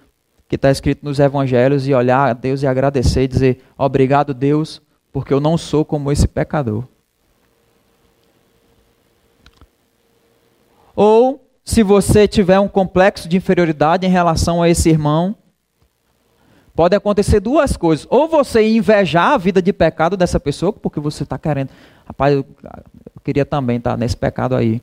[0.48, 4.80] que está escrito nos evangelhos e olhar a Deus e agradecer e dizer: Obrigado, Deus,
[5.12, 6.84] porque eu não sou como esse pecador.
[10.94, 15.34] Ou, se você tiver um complexo de inferioridade em relação a esse irmão,
[16.74, 18.06] pode acontecer duas coisas.
[18.10, 21.70] Ou você invejar a vida de pecado dessa pessoa, porque você está querendo,
[22.04, 22.44] rapaz, eu
[23.22, 24.82] queria também estar nesse pecado aí.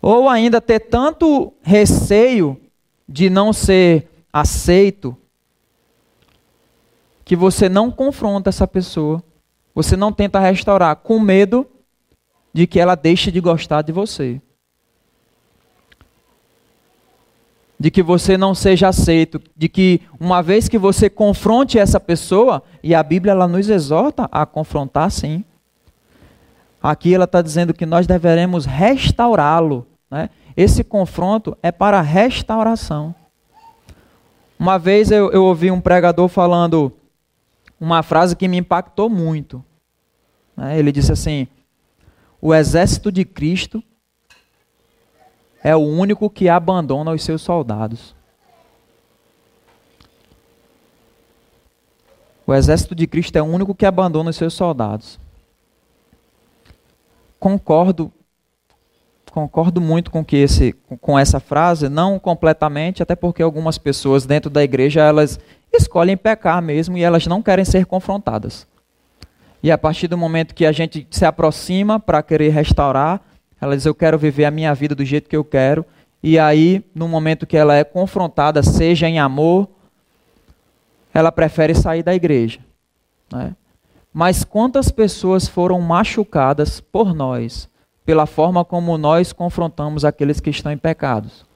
[0.00, 2.60] Ou ainda ter tanto receio
[3.08, 5.16] de não ser aceito,
[7.24, 9.22] que você não confronta essa pessoa,
[9.74, 11.66] você não tenta restaurar, com medo
[12.52, 14.40] de que ela deixe de gostar de você.
[17.78, 22.62] De que você não seja aceito, de que uma vez que você confronte essa pessoa,
[22.82, 25.44] e a Bíblia ela nos exorta a confrontar sim.
[26.82, 29.86] Aqui ela está dizendo que nós deveremos restaurá-lo.
[30.10, 30.30] Né?
[30.56, 33.14] Esse confronto é para restauração.
[34.58, 36.92] Uma vez eu, eu ouvi um pregador falando
[37.80, 39.64] uma frase que me impactou muito.
[40.56, 40.78] Né?
[40.78, 41.46] Ele disse assim:
[42.40, 43.82] O exército de Cristo
[45.62, 48.14] é o único que abandona os seus soldados.
[52.46, 55.18] O exército de Cristo é o único que abandona os seus soldados.
[57.38, 58.12] Concordo
[59.30, 64.50] concordo muito com que esse com essa frase, não completamente, até porque algumas pessoas dentro
[64.50, 65.38] da igreja elas
[65.72, 68.66] escolhem pecar mesmo e elas não querem ser confrontadas.
[69.62, 73.20] E a partir do momento que a gente se aproxima para querer restaurar,
[73.60, 75.84] ela diz: Eu quero viver a minha vida do jeito que eu quero.
[76.22, 79.68] E aí, no momento que ela é confrontada, seja em amor,
[81.14, 82.60] ela prefere sair da igreja.
[83.32, 83.54] Né?
[84.12, 87.68] Mas quantas pessoas foram machucadas por nós,
[88.04, 91.46] pela forma como nós confrontamos aqueles que estão em pecados?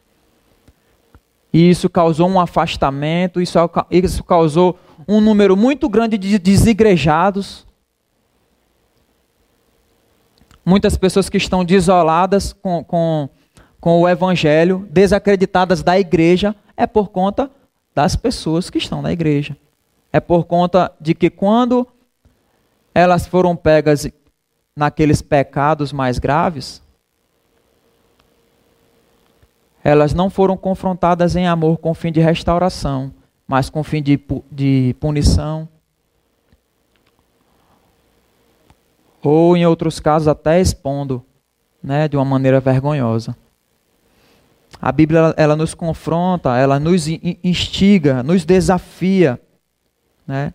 [1.53, 3.59] E isso causou um afastamento, isso,
[3.91, 7.67] isso causou um número muito grande de desigrejados.
[10.65, 13.29] Muitas pessoas que estão desoladas com, com,
[13.81, 17.51] com o evangelho, desacreditadas da igreja, é por conta
[17.95, 19.57] das pessoas que estão na igreja.
[20.13, 21.87] É por conta de que quando
[22.95, 24.07] elas foram pegas
[24.77, 26.83] naqueles pecados mais graves,
[29.85, 33.13] elas não foram confrontadas em amor com fim de restauração,
[33.47, 35.69] mas com fim de, de punição.
[39.23, 41.25] Ou, em outros casos, até expondo
[41.83, 43.37] né, de uma maneira vergonhosa.
[44.81, 49.41] A Bíblia ela nos confronta, ela nos instiga, nos desafia
[50.27, 50.53] né,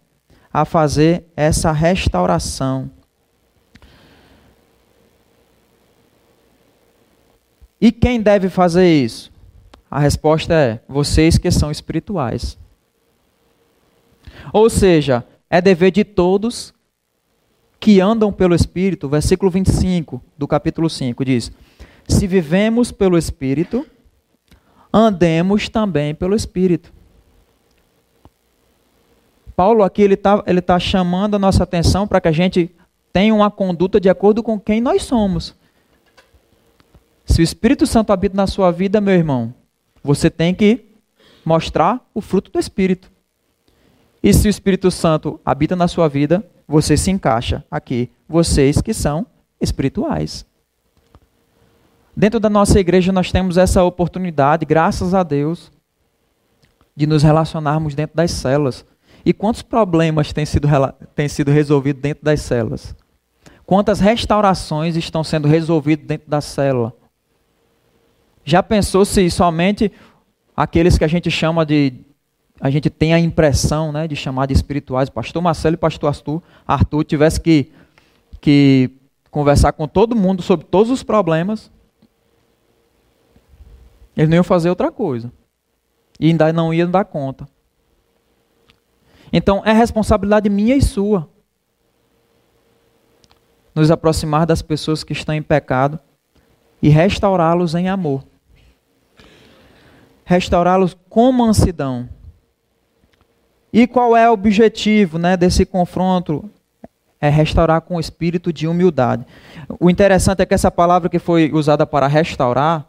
[0.52, 2.90] a fazer essa restauração.
[7.80, 9.32] E quem deve fazer isso?
[9.90, 12.58] A resposta é: vocês que são espirituais.
[14.52, 16.74] Ou seja, é dever de todos
[17.80, 21.52] que andam pelo Espírito, versículo 25 do capítulo 5 diz:
[22.08, 23.86] Se vivemos pelo Espírito,
[24.92, 26.92] andemos também pelo Espírito.
[29.56, 32.76] Paulo aqui ele está ele tá chamando a nossa atenção para que a gente
[33.12, 35.56] tenha uma conduta de acordo com quem nós somos.
[37.26, 39.54] Se o Espírito Santo habita na sua vida, meu irmão,
[40.04, 40.86] você tem que
[41.44, 43.12] mostrar o fruto do Espírito.
[44.22, 48.94] E se o Espírito Santo habita na sua vida, você se encaixa aqui, vocês que
[48.94, 49.26] são
[49.62, 50.46] espirituais.
[52.16, 55.72] Dentro da nossa igreja nós temos essa oportunidade, graças a Deus,
[56.96, 58.84] de nos relacionarmos dentro das células.
[59.24, 60.68] E quantos problemas têm sido,
[61.14, 62.96] têm sido resolvidos dentro das células?
[63.66, 66.94] Quantas restaurações estão sendo resolvidas dentro da célula?
[68.44, 69.92] Já pensou se somente
[70.56, 71.94] aqueles que a gente chama de.
[72.60, 76.42] A gente tem a impressão né, de chamar de espirituais, pastor Marcelo e pastor Arthur,
[76.66, 77.72] Arthur tivesse que,
[78.42, 78.90] que
[79.30, 81.72] conversar com todo mundo sobre todos os problemas,
[84.16, 85.32] eles não iam fazer outra coisa.
[86.20, 87.48] E ainda não iam dar conta.
[89.32, 91.30] Então é responsabilidade minha e sua
[93.76, 96.00] nos aproximar das pessoas que estão em pecado
[96.82, 98.24] e restaurá-los em amor
[100.28, 102.10] restaurá-los com mansidão.
[103.78, 106.50] E qual é o objetivo né, desse confronto?
[107.22, 109.24] É restaurar com o espírito de humildade.
[109.80, 112.88] O interessante é que essa palavra que foi usada para restaurar,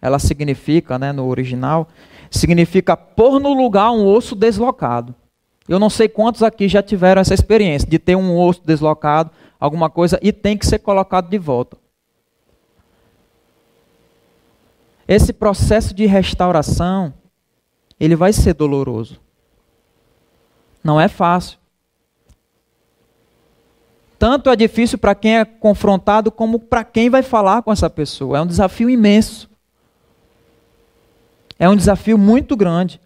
[0.00, 1.88] ela significa, né, no original,
[2.30, 5.14] significa pôr no lugar um osso deslocado.
[5.68, 9.30] Eu não sei quantos aqui já tiveram essa experiência de ter um osso deslocado,
[9.60, 11.76] alguma coisa, e tem que ser colocado de volta.
[15.06, 17.12] Esse processo de restauração,
[18.00, 19.20] ele vai ser doloroso.
[20.82, 21.58] Não é fácil.
[24.18, 28.38] Tanto é difícil para quem é confrontado, como para quem vai falar com essa pessoa.
[28.38, 29.48] É um desafio imenso.
[31.58, 33.00] É um desafio muito grande.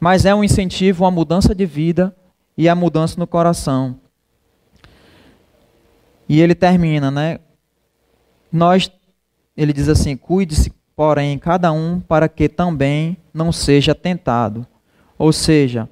[0.00, 2.16] Mas é um incentivo à mudança de vida
[2.56, 4.00] e à mudança no coração.
[6.28, 7.38] E ele termina, né?
[8.50, 8.90] Nós
[9.56, 14.66] ele diz assim: Cuide-se, porém, cada um para que também não seja tentado.
[15.22, 15.88] Ou seja,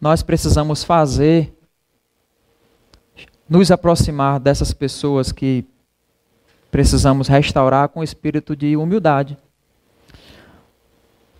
[0.00, 1.52] nós precisamos fazer,
[3.48, 5.64] nos aproximar dessas pessoas que
[6.70, 9.36] precisamos restaurar com espírito de humildade.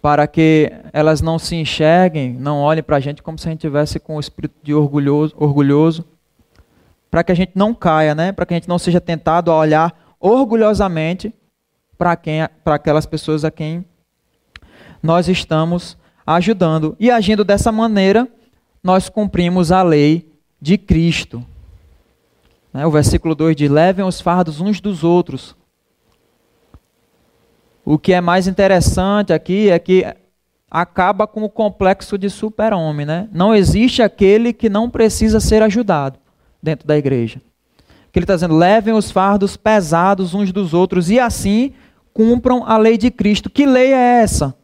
[0.02, 3.60] Para que elas não se enxerguem, não olhem para a gente como se a gente
[3.60, 6.04] tivesse com o espírito de orgulhoso, orgulhoso
[7.08, 8.32] para que a gente não caia, né?
[8.32, 11.32] para que a gente não seja tentado a olhar orgulhosamente
[11.96, 12.18] para
[12.64, 13.84] aquelas pessoas a quem
[15.00, 15.96] nós estamos
[16.36, 16.96] ajudando.
[16.98, 18.28] E agindo dessa maneira,
[18.82, 21.44] nós cumprimos a lei de Cristo.
[22.72, 22.86] Né?
[22.86, 25.56] O versículo 2 diz: levem os fardos uns dos outros.
[27.84, 30.04] O que é mais interessante aqui é que
[30.70, 33.04] acaba com o complexo de super-homem.
[33.04, 33.28] Né?
[33.32, 36.18] Não existe aquele que não precisa ser ajudado
[36.62, 37.40] dentro da igreja.
[38.12, 41.72] Que ele está dizendo: levem os fardos pesados uns dos outros e assim
[42.12, 43.50] cumpram a lei de Cristo.
[43.50, 44.54] Que lei é essa?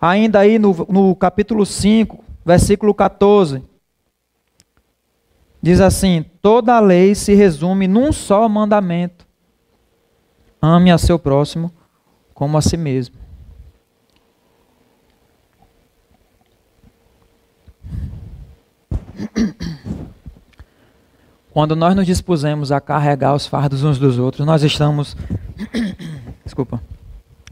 [0.00, 3.62] Ainda aí no, no capítulo 5, versículo 14.
[5.60, 9.26] Diz assim: toda a lei se resume num só mandamento:
[10.60, 11.70] ame a seu próximo
[12.32, 13.16] como a si mesmo.
[21.52, 25.14] Quando nós nos dispusemos a carregar os fardos uns dos outros, nós estamos,
[26.42, 26.80] desculpa,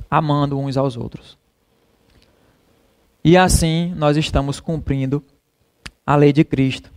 [0.08, 1.36] amando uns aos outros.
[3.28, 5.22] E assim nós estamos cumprindo
[6.06, 6.90] a lei de Cristo.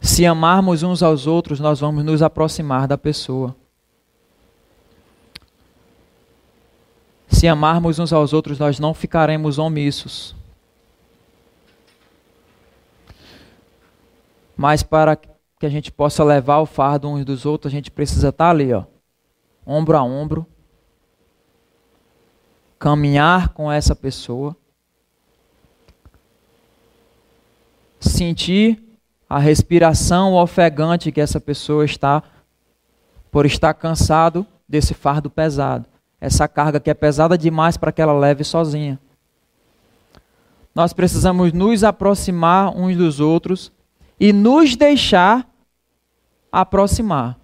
[0.00, 3.54] Se amarmos uns aos outros, nós vamos nos aproximar da pessoa.
[7.28, 10.34] Se amarmos uns aos outros, nós não ficaremos omissos.
[14.56, 18.30] Mas para que a gente possa levar o fardo uns dos outros, a gente precisa
[18.30, 18.84] estar ali, ó,
[19.66, 20.46] ombro a ombro,
[22.78, 24.56] caminhar com essa pessoa,
[28.00, 28.82] sentir
[29.28, 32.22] a respiração ofegante que essa pessoa está
[33.30, 35.86] por estar cansado desse fardo pesado,
[36.20, 38.98] essa carga que é pesada demais para que ela leve sozinha.
[40.74, 43.72] Nós precisamos nos aproximar uns dos outros
[44.20, 45.48] e nos deixar
[46.52, 47.38] aproximar.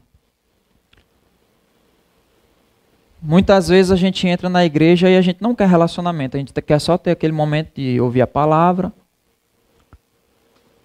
[3.25, 6.53] Muitas vezes a gente entra na igreja e a gente não quer relacionamento, a gente
[6.61, 8.93] quer só ter aquele momento de ouvir a palavra,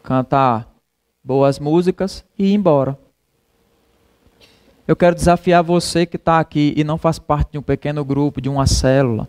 [0.04, 0.72] cantar
[1.24, 2.96] boas músicas e ir embora.
[4.88, 8.40] Eu quero desafiar você que está aqui e não faz parte de um pequeno grupo,
[8.40, 9.28] de uma célula.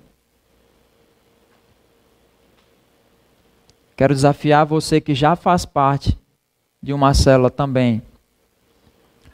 [3.97, 6.17] Quero desafiar você que já faz parte
[6.83, 8.03] de uma célula também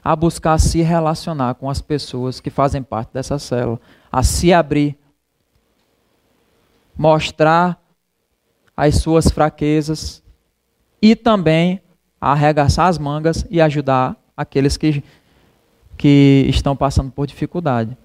[0.05, 3.81] a buscar se relacionar com as pessoas que fazem parte dessa célula,
[4.13, 4.99] a se abrir,
[6.95, 7.83] mostrar
[8.77, 10.23] as suas fraquezas
[11.01, 11.81] e também
[12.21, 15.03] arregaçar as mangas e ajudar aqueles que,
[15.97, 17.97] que estão passando por dificuldade.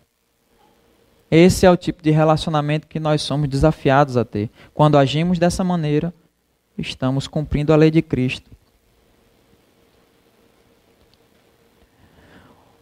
[1.29, 4.49] Esse é o tipo de relacionamento que nós somos desafiados a ter.
[4.73, 6.13] Quando agimos dessa maneira,
[6.77, 8.49] estamos cumprindo a lei de Cristo.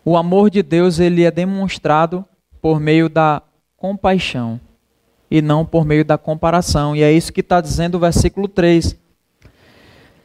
[0.09, 2.23] O amor de Deus ele é demonstrado
[2.61, 3.41] por meio da
[3.75, 4.57] compaixão
[5.29, 6.95] e não por meio da comparação.
[6.95, 8.95] E é isso que está dizendo o versículo 3.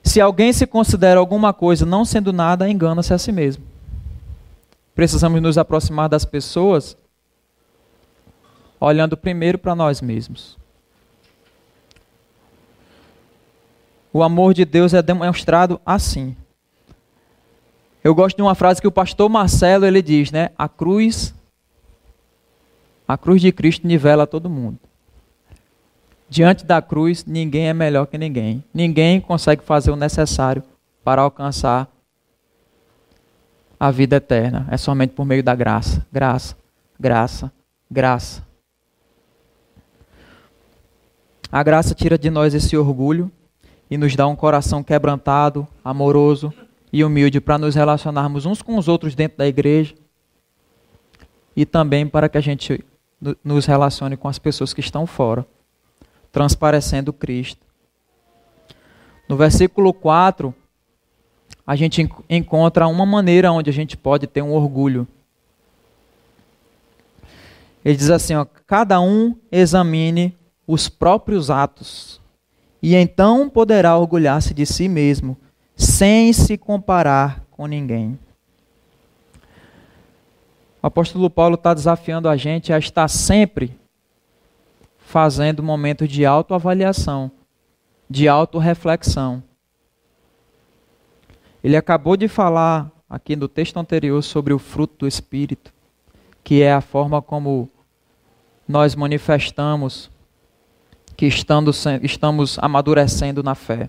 [0.04, 3.64] Se alguém se considera alguma coisa não sendo nada, engana-se a si mesmo.
[4.94, 6.96] Precisamos nos aproximar das pessoas
[8.78, 10.56] olhando primeiro para nós mesmos.
[14.12, 16.36] O amor de Deus é demonstrado assim.
[18.04, 20.50] Eu gosto de uma frase que o pastor Marcelo ele diz, né?
[20.58, 21.32] A cruz,
[23.06, 24.78] a cruz de Cristo nivela todo mundo.
[26.28, 28.64] Diante da cruz, ninguém é melhor que ninguém.
[28.72, 30.62] Ninguém consegue fazer o necessário
[31.04, 31.88] para alcançar
[33.78, 34.66] a vida eterna.
[34.70, 36.56] É somente por meio da graça, graça,
[36.98, 37.52] graça,
[37.90, 38.42] graça.
[41.50, 43.30] A graça tira de nós esse orgulho
[43.90, 46.52] e nos dá um coração quebrantado, amoroso,
[46.92, 49.94] e humilde para nos relacionarmos uns com os outros dentro da igreja
[51.56, 52.84] e também para que a gente
[53.42, 55.46] nos relacione com as pessoas que estão fora,
[56.30, 57.64] transparecendo Cristo.
[59.28, 60.54] No versículo 4,
[61.66, 65.06] a gente encontra uma maneira onde a gente pode ter um orgulho.
[67.84, 70.36] Ele diz assim: ó, cada um examine
[70.66, 72.20] os próprios atos,
[72.82, 75.36] e então poderá orgulhar-se de si mesmo
[75.76, 78.18] sem se comparar com ninguém.
[80.82, 83.78] O apóstolo Paulo está desafiando a gente a estar sempre
[84.98, 87.30] fazendo momentos de autoavaliação,
[88.08, 89.42] de autorreflexão.
[91.62, 95.72] Ele acabou de falar aqui no texto anterior sobre o fruto do Espírito,
[96.42, 97.70] que é a forma como
[98.66, 100.10] nós manifestamos
[101.16, 103.88] que estamos, estamos amadurecendo na fé.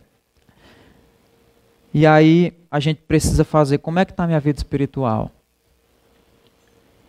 [1.94, 5.30] E aí a gente precisa fazer como é que está a minha vida espiritual?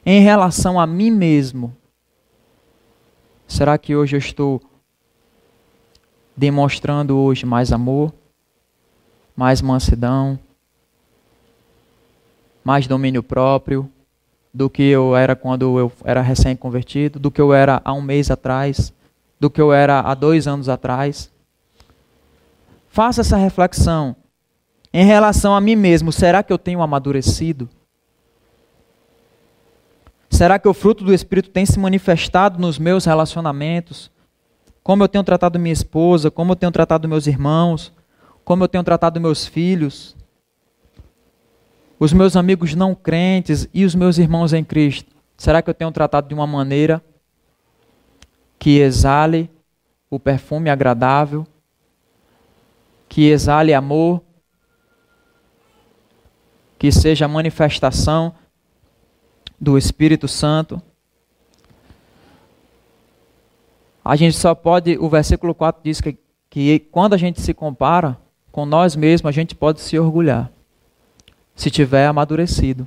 [0.04, 1.74] Em relação a mim mesmo,
[3.48, 4.60] será que hoje eu estou
[6.36, 8.12] demonstrando hoje mais amor,
[9.34, 10.38] mais mansidão,
[12.62, 13.90] mais domínio próprio
[14.52, 18.30] do que eu era quando eu era recém-convertido, do que eu era há um mês
[18.30, 18.92] atrás,
[19.40, 21.30] do que eu era há dois anos atrás?
[22.88, 24.14] Faça essa reflexão.
[24.96, 27.68] Em relação a mim mesmo, será que eu tenho amadurecido?
[30.30, 34.08] Será que o fruto do Espírito tem se manifestado nos meus relacionamentos?
[34.84, 37.92] Como eu tenho tratado minha esposa, como eu tenho tratado meus irmãos,
[38.44, 40.14] como eu tenho tratado meus filhos,
[41.98, 45.10] os meus amigos não crentes e os meus irmãos em Cristo.
[45.36, 47.02] Será que eu tenho tratado de uma maneira
[48.60, 49.50] que exale
[50.08, 51.44] o perfume agradável,
[53.08, 54.23] que exale amor,
[56.84, 58.34] que seja a manifestação
[59.58, 60.82] do Espírito Santo.
[64.04, 66.18] A gente só pode, o versículo 4 diz que,
[66.50, 68.18] que quando a gente se compara
[68.52, 70.52] com nós mesmos, a gente pode se orgulhar,
[71.54, 72.86] se tiver amadurecido.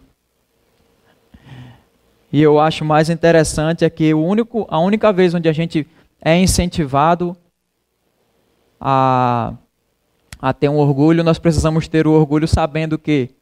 [2.31, 5.87] E eu acho mais interessante é que o único, a única vez onde a gente
[6.21, 7.35] é incentivado
[8.79, 9.55] a,
[10.39, 13.35] a ter um orgulho, nós precisamos ter o orgulho sabendo que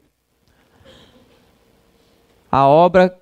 [2.56, 3.14] a obra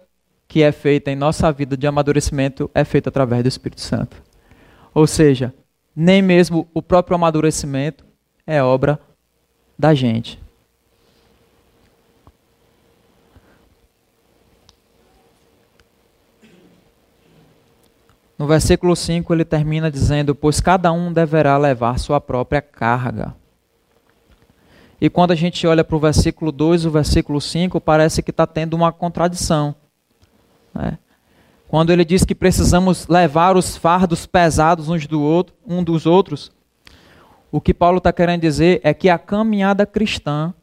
[0.47, 4.21] que é feita em nossa vida de amadurecimento é feita através do Espírito Santo.
[4.93, 5.51] Ou seja,
[5.95, 8.05] nem mesmo o próprio amadurecimento
[8.45, 8.99] é obra
[9.77, 10.39] da gente.
[18.37, 23.33] No versículo 5 ele termina dizendo: Pois cada um deverá levar sua própria carga.
[25.03, 28.31] E quando a gente olha para o versículo 2 e o versículo 5, parece que
[28.31, 29.75] está tendo uma contradição.
[30.73, 30.97] Né?
[31.67, 36.53] Quando ele diz que precisamos levar os fardos pesados uns do outro, um dos outros,
[37.51, 40.53] o que Paulo está querendo dizer é que a caminhada cristã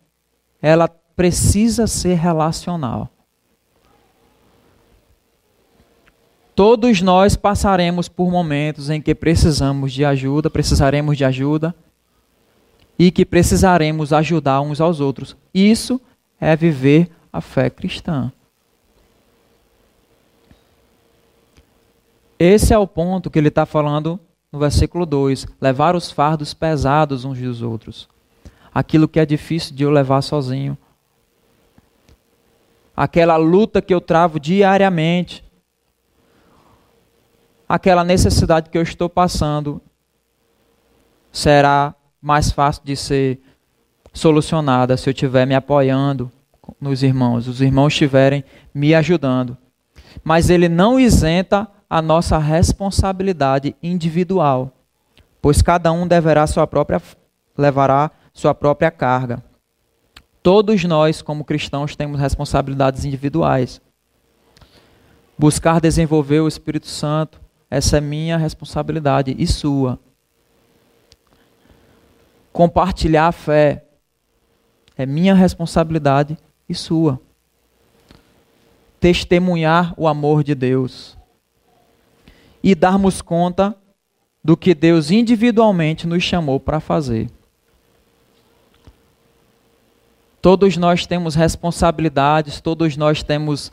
[0.62, 3.10] ela precisa ser relacional.
[6.54, 11.74] Todos nós passaremos por momentos em que precisamos de ajuda, precisaremos de ajuda,
[13.00, 15.34] e que precisaremos ajudar uns aos outros.
[15.54, 15.98] Isso
[16.38, 18.30] é viver a fé cristã.
[22.38, 24.20] Esse é o ponto que ele está falando
[24.52, 28.06] no versículo 2: levar os fardos pesados uns dos outros.
[28.72, 30.76] Aquilo que é difícil de eu levar sozinho.
[32.94, 35.42] Aquela luta que eu travo diariamente.
[37.66, 39.80] Aquela necessidade que eu estou passando
[41.32, 43.40] será mais fácil de ser
[44.12, 46.30] solucionada se eu estiver me apoiando
[46.80, 48.44] nos irmãos, os irmãos estiverem
[48.74, 49.56] me ajudando.
[50.22, 54.72] Mas ele não isenta a nossa responsabilidade individual,
[55.40, 57.00] pois cada um deverá sua própria
[57.56, 59.42] levará sua própria carga.
[60.42, 63.80] Todos nós, como cristãos, temos responsabilidades individuais.
[65.38, 67.40] Buscar desenvolver o Espírito Santo,
[67.70, 69.98] essa é minha responsabilidade e sua
[72.52, 73.84] compartilhar a fé
[74.96, 76.36] é minha responsabilidade
[76.68, 77.20] e sua.
[78.98, 81.16] Testemunhar o amor de Deus
[82.62, 83.74] e darmos conta
[84.44, 87.30] do que Deus individualmente nos chamou para fazer.
[90.42, 93.72] Todos nós temos responsabilidades, todos nós temos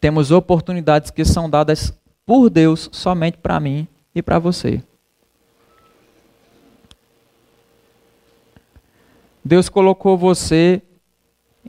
[0.00, 1.92] temos oportunidades que são dadas
[2.26, 4.82] por Deus somente para mim e para você.
[9.44, 10.80] Deus colocou você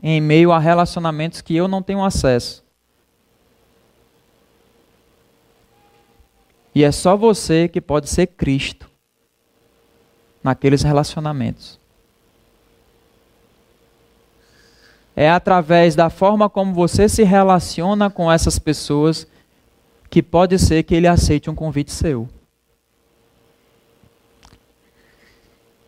[0.02, 2.64] em meio a relacionamentos que eu não tenho acesso.
[6.74, 8.90] E é só você que pode ser Cristo
[10.42, 11.78] naqueles relacionamentos.
[15.14, 19.26] É através da forma como você se relaciona com essas pessoas
[20.10, 22.28] que pode ser que ele aceite um convite seu.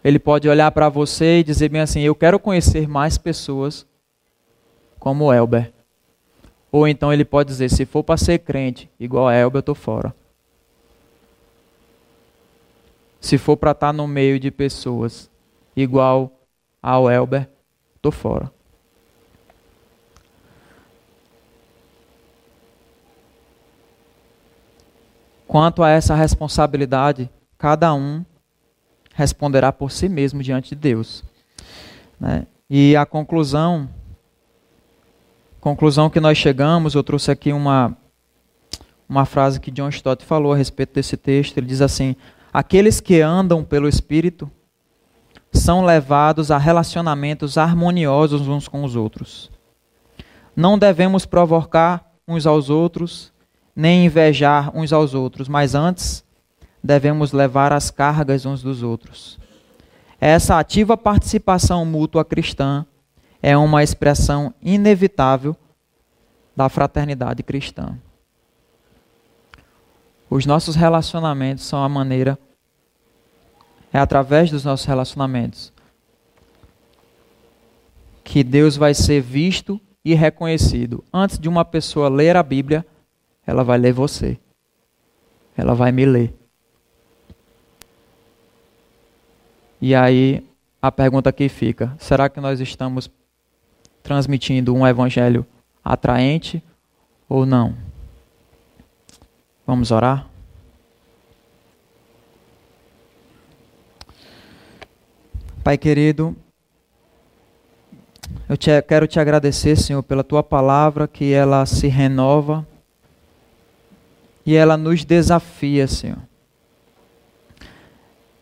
[0.08, 3.86] Ele pode olhar para você e dizer bem assim: Eu quero conhecer mais pessoas
[4.98, 5.70] como Elber.
[6.72, 9.74] Ou então ele pode dizer: Se for para ser crente, igual a Elber, eu estou
[9.74, 10.14] fora.
[13.20, 15.30] Se for para estar tá no meio de pessoas
[15.76, 16.32] igual
[16.82, 17.46] ao Elber,
[18.00, 18.50] tô fora.
[25.46, 27.28] Quanto a essa responsabilidade,
[27.58, 28.24] cada um
[29.18, 31.24] responderá por si mesmo diante de Deus.
[32.20, 32.46] Né?
[32.70, 33.88] E a conclusão,
[35.60, 37.96] conclusão que nós chegamos, eu trouxe aqui uma,
[39.08, 41.58] uma frase que John Stott falou a respeito desse texto.
[41.58, 42.14] Ele diz assim:
[42.52, 44.48] Aqueles que andam pelo Espírito
[45.50, 49.50] são levados a relacionamentos harmoniosos uns com os outros.
[50.54, 53.32] Não devemos provocar uns aos outros,
[53.74, 56.24] nem invejar uns aos outros, mas antes
[56.82, 59.38] devemos levar as cargas uns dos outros.
[60.20, 62.84] Essa ativa participação mútua cristã
[63.42, 65.56] é uma expressão inevitável
[66.56, 67.96] da fraternidade cristã.
[70.28, 72.38] Os nossos relacionamentos são a maneira,
[73.92, 75.72] é através dos nossos relacionamentos
[78.28, 81.02] que Deus vai ser visto e reconhecido.
[81.10, 82.84] Antes de uma pessoa ler a Bíblia,
[83.46, 84.38] ela vai ler você.
[85.56, 86.34] Ela vai me ler.
[89.80, 90.44] E aí
[90.82, 93.10] a pergunta que fica: será que nós estamos
[94.02, 95.46] transmitindo um evangelho
[95.84, 96.62] atraente
[97.28, 97.74] ou não?
[99.66, 100.26] Vamos orar?
[105.62, 106.34] Pai querido,
[108.48, 112.66] eu te, quero te agradecer, Senhor, pela tua palavra, que ela se renova
[114.46, 116.27] e ela nos desafia, Senhor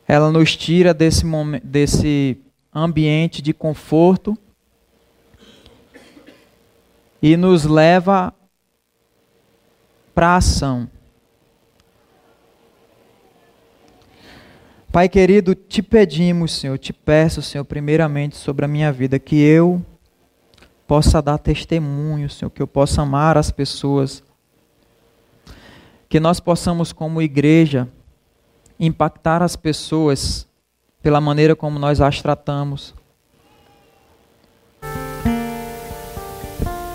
[0.07, 2.38] ela nos tira desse, momento, desse
[2.72, 4.36] ambiente de conforto
[7.20, 8.32] e nos leva
[10.14, 10.88] para a ação.
[14.92, 19.84] Pai querido, te pedimos, Senhor, te peço, Senhor, primeiramente sobre a minha vida, que eu
[20.86, 24.22] possa dar testemunho, Senhor, que eu possa amar as pessoas,
[26.09, 27.88] que nós possamos, como igreja,
[28.79, 30.47] impactar as pessoas
[31.03, 32.95] pela maneira como nós as tratamos.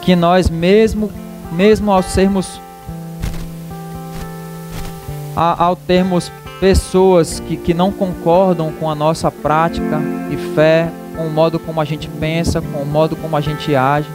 [0.02, 1.12] Que nós mesmo,
[1.52, 2.60] mesmo ao sermos
[5.36, 11.32] ao termos pessoas que, que não concordam com a nossa prática e fé, com o
[11.32, 14.10] modo como a gente pensa, com o modo como a gente age,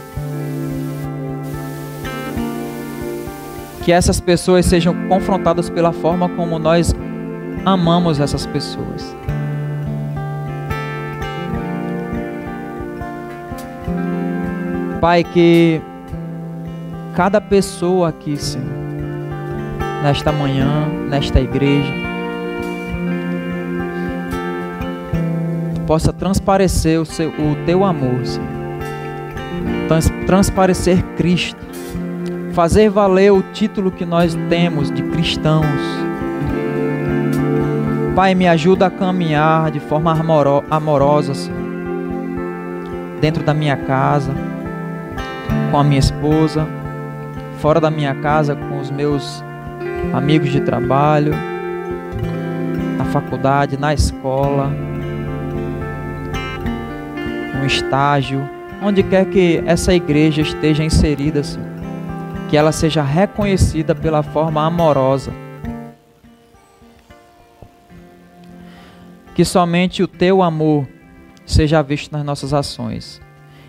[3.83, 6.93] que essas pessoas sejam confrontadas pela forma como nós
[7.65, 9.15] amamos essas pessoas.
[14.99, 15.81] Pai, que
[17.13, 18.67] cada pessoa aqui, Senhor,
[20.03, 21.93] nesta manhã, nesta igreja,
[25.85, 28.47] possa transparecer o, seu, o teu amor, Senhor.
[29.87, 31.65] Trans, transparecer Cristo.
[32.53, 36.06] Fazer valer o título que nós temos de cristãos
[38.17, 40.11] Pai, me ajuda a caminhar de forma
[40.71, 41.59] amorosa, Senhor.
[43.21, 44.33] Dentro da minha casa,
[45.69, 46.67] com a minha esposa,
[47.59, 49.43] fora da minha casa, com os meus
[50.15, 51.31] amigos de trabalho,
[52.97, 54.71] na faculdade, na escola,
[57.59, 58.49] no estágio,
[58.81, 61.67] onde quer que essa igreja esteja inserida, Senhor.
[62.49, 65.31] Que ela seja reconhecida pela forma amorosa
[69.37, 70.87] que somente o teu amor
[71.45, 73.21] seja visto nas nossas ações.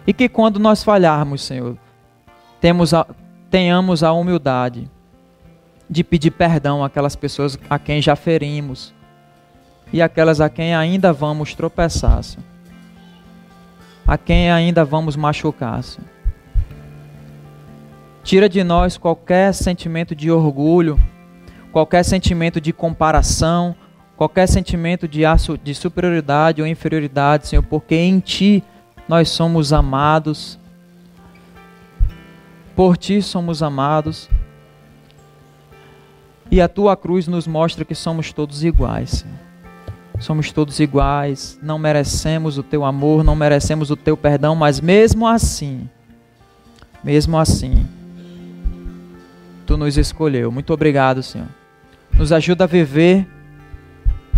[0.07, 1.77] E que quando nós falharmos, Senhor,
[2.59, 3.07] temos a,
[3.51, 4.91] tenhamos a humildade
[5.89, 8.95] de pedir perdão àquelas pessoas a quem já ferimos
[9.93, 12.47] e aquelas a quem ainda vamos tropeçar, Senhor.
[14.07, 15.83] a quem ainda vamos machucar.
[15.83, 16.09] Senhor.
[18.25, 20.99] Tira de nós qualquer sentimento de orgulho,
[21.71, 23.77] qualquer sentimento de comparação,
[24.19, 25.21] qualquer sentimento de,
[25.63, 28.65] de superioridade ou inferioridade, Senhor, porque em Ti
[29.09, 30.59] nós somos amados,
[32.75, 34.29] por Ti somos amados,
[36.51, 39.39] e a Tua cruz nos mostra que somos todos iguais, Senhor.
[40.19, 45.29] Somos todos iguais, não merecemos o Teu amor, não merecemos o Teu perdão, mas mesmo
[45.29, 45.89] assim,
[47.05, 47.87] mesmo assim,
[49.65, 50.51] Tu nos escolheu.
[50.51, 51.47] Muito obrigado, Senhor.
[52.15, 53.29] Nos ajuda a viver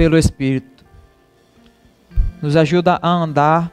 [0.01, 0.83] pelo Espírito.
[2.41, 3.71] Nos ajuda a andar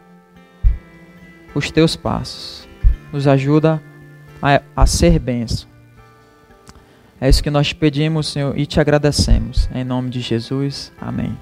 [1.56, 2.68] os teus passos.
[3.14, 3.82] Nos ajuda
[4.42, 5.70] a, a ser benção.
[7.22, 9.70] É isso que nós pedimos, Senhor, e te agradecemos.
[9.74, 10.92] Em nome de Jesus.
[11.00, 11.34] Amém.